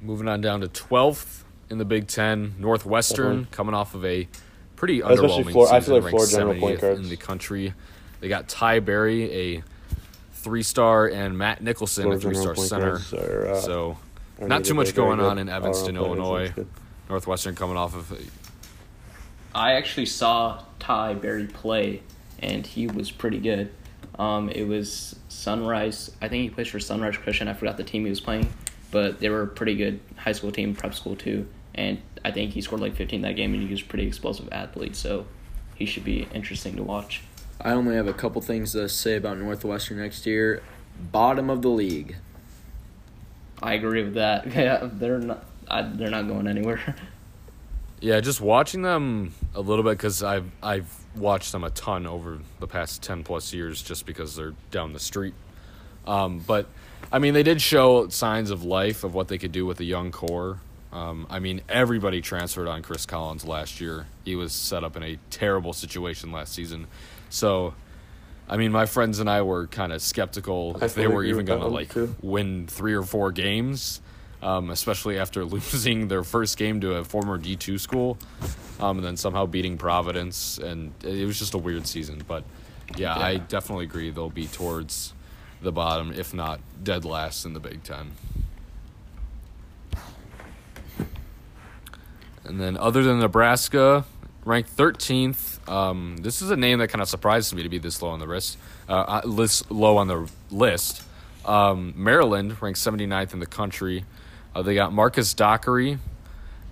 [0.00, 3.50] Moving on down to 12th in the Big Ten, Northwestern Mhm.
[3.50, 4.28] coming off of a
[4.76, 7.00] pretty Especially underwhelming floor- I season, feel like ranked floor general point 70th guards.
[7.00, 7.74] in the country.
[8.20, 9.62] They got Ty Berry, a
[10.42, 13.00] three-star, and Matt Nicholson, Floor a three-star center.
[13.14, 13.98] are, uh, so
[14.40, 15.96] not too much They're going on in Evanston.
[15.96, 16.52] Illinois.
[17.08, 18.12] Northwestern coming off of
[19.54, 22.02] I actually saw Ty Berry play,
[22.38, 23.70] and he was pretty good.
[24.18, 26.10] Um, it was Sunrise.
[26.20, 27.48] I think he plays for Sunrise Christian.
[27.48, 28.50] I forgot the team he was playing,
[28.90, 31.46] but they were a pretty good high school team, prep school too.
[31.74, 34.48] And I think he scored like 15 that game, and he was a pretty explosive
[34.52, 34.96] athlete.
[34.96, 35.26] So
[35.74, 37.22] he should be interesting to watch.
[37.64, 40.62] I only have a couple things to say about Northwestern next year.
[41.12, 42.16] Bottom of the league.
[43.62, 44.46] I agree with that.
[44.54, 45.46] Yeah, they're not.
[45.68, 46.96] I, they're not going anywhere.
[48.04, 52.40] Yeah, just watching them a little bit because I've I've watched them a ton over
[52.58, 55.34] the past ten plus years, just because they're down the street.
[56.04, 56.66] Um, but
[57.12, 59.84] I mean, they did show signs of life of what they could do with a
[59.84, 60.58] young core.
[60.92, 64.08] Um, I mean, everybody transferred on Chris Collins last year.
[64.24, 66.88] He was set up in a terrible situation last season.
[67.32, 67.72] So,
[68.46, 71.46] I mean, my friends and I were kind of skeptical I if they were even
[71.46, 72.14] going to like too.
[72.20, 74.02] win three or four games,
[74.42, 78.18] um, especially after losing their first game to a former D two school.
[78.80, 82.22] um, and then somehow beating Providence, and it was just a weird season.
[82.28, 82.44] But
[82.96, 85.14] yeah, I definitely agree they'll be towards
[85.62, 88.10] the bottom, if not dead last in the Big Ten.
[92.44, 94.04] And then, other than Nebraska,
[94.44, 95.68] ranked 13th.
[95.68, 98.18] Um, this is a name that kind of surprises me to be this low on
[98.18, 98.58] the list.
[98.88, 101.02] Uh, uh, list low on the list.
[101.44, 104.04] Um, Maryland ranked 79th in the country.
[104.54, 105.98] Uh, they got Marcus Dockery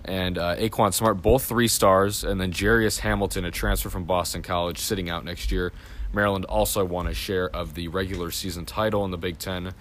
[0.05, 4.41] and uh, Aquan Smart, both three stars, and then Jairus Hamilton, a transfer from Boston
[4.41, 5.71] College, sitting out next year.
[6.13, 9.73] Maryland also won a share of the regular season title in the Big Ten,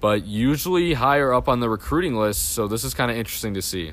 [0.00, 2.50] but usually higher up on the recruiting list.
[2.50, 3.92] So this is kind of interesting to see.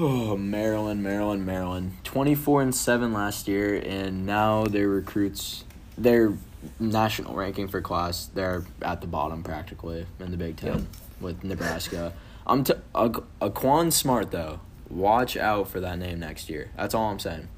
[0.00, 1.96] Oh, Maryland, Maryland, Maryland.
[2.04, 5.64] 24 and 7 last year, and now their recruits,
[5.96, 6.34] their
[6.78, 10.82] national ranking for class, they're at the bottom practically in the Big Ten Yep.
[11.20, 12.12] with Nebraska.
[12.46, 13.10] I'm t- a,
[13.42, 14.60] Aquan Smart, though.
[14.88, 16.70] Watch out for that name next year.
[16.76, 17.48] That's all I'm saying.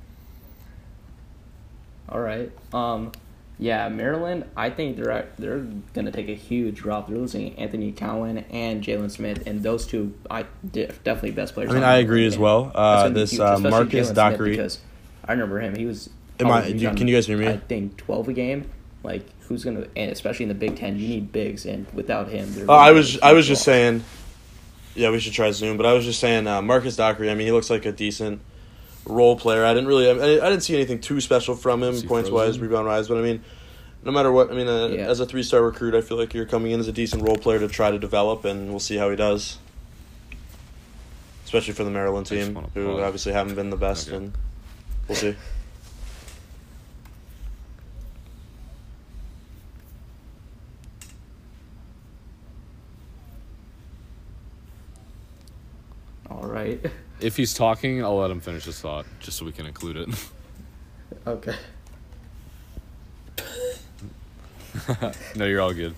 [2.09, 2.51] All right.
[2.73, 3.13] Um,
[3.61, 4.45] yeah, Maryland.
[4.57, 5.61] I think they're at, they're
[5.95, 7.09] gonna take a huge drop.
[7.09, 11.71] They're losing Anthony Cowan and Jalen Smith, and those two, I de- definitely best players.
[11.71, 12.73] I mean, I agree as well.
[12.75, 14.51] Uh, this huge, uh, Marcus Jalen Dockery.
[14.53, 14.79] because
[15.29, 15.77] I remember him.
[15.77, 16.09] He was.
[16.41, 17.47] Am I- can you guys hear me?
[17.47, 18.69] I think twelve a game.
[19.03, 22.53] Like who's gonna, and especially in the Big Ten, you need bigs, and without him,
[22.55, 24.05] they're Uh, I was I was just saying,
[24.95, 25.77] yeah, we should try Zoom.
[25.77, 27.31] But I was just saying, uh, Marcus Dockery.
[27.31, 28.41] I mean, he looks like a decent
[29.11, 29.65] role player.
[29.65, 30.13] I didn't really, I,
[30.47, 33.09] I didn't see anything too special from him, points wise, rebound wise.
[33.09, 33.43] But I mean,
[34.05, 35.09] no matter what, I mean, uh, Yeah.
[35.09, 37.37] as a three star recruit, I feel like you're coming in as a decent role
[37.37, 39.59] player to try to develop, and we'll see how he does.
[41.45, 43.01] Especially for the Maryland team, who pause.
[43.03, 44.17] obviously haven't been the best, Okay.
[44.17, 44.33] and
[45.09, 45.35] we'll see.
[56.31, 56.81] All right.
[57.21, 60.09] If he's talking, I'll let him finish his thought, just so we can include it.
[61.27, 61.55] Okay.
[65.37, 65.95] no, you're all good.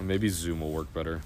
[0.00, 1.20] Maybe Zoom will work better.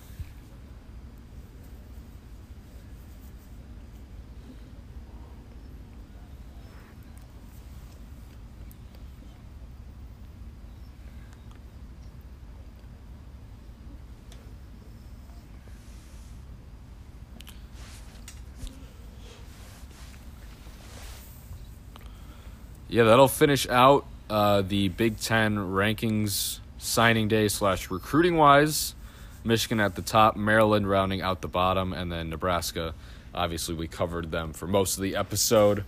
[22.91, 28.97] Yeah, that'll finish out uh, the Big Ten rankings signing day slash recruiting wise.
[29.45, 32.93] Michigan at the top, Maryland rounding out the bottom, and then Nebraska.
[33.33, 35.85] Obviously, we covered them for most of the episode.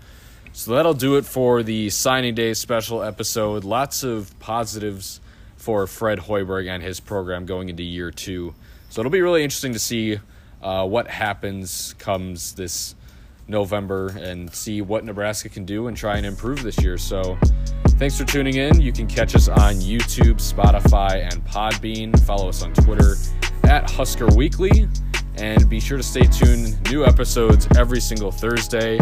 [0.53, 3.64] So that'll do it for the signing day special episode.
[3.64, 5.20] Lots of positives
[5.57, 8.55] for Fred Hoiberg and his program going into year two.
[8.90, 10.20] So it'll be really interesting to see
[10.62, 12.94] uh, what happens comes this
[13.53, 16.98] November and see what Nebraska can do and try and improve this year.
[16.98, 17.38] So
[17.90, 18.80] thanks for tuning in.
[18.80, 22.18] You can catch us on YouTube, Spotify, and Podbean.
[22.26, 23.14] Follow us on Twitter
[23.64, 24.88] at Husker Weekly.
[25.36, 26.90] And be sure to stay tuned.
[26.90, 28.98] New episodes every single Thursday.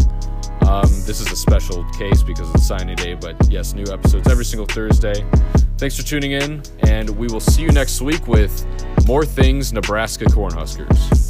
[0.66, 4.44] Um, this is a special case because it's signing day, but yes, new episodes every
[4.44, 5.24] single Thursday.
[5.78, 8.64] Thanks for tuning in, and we will see you next week with
[9.06, 11.29] more things Nebraska Cornhuskers.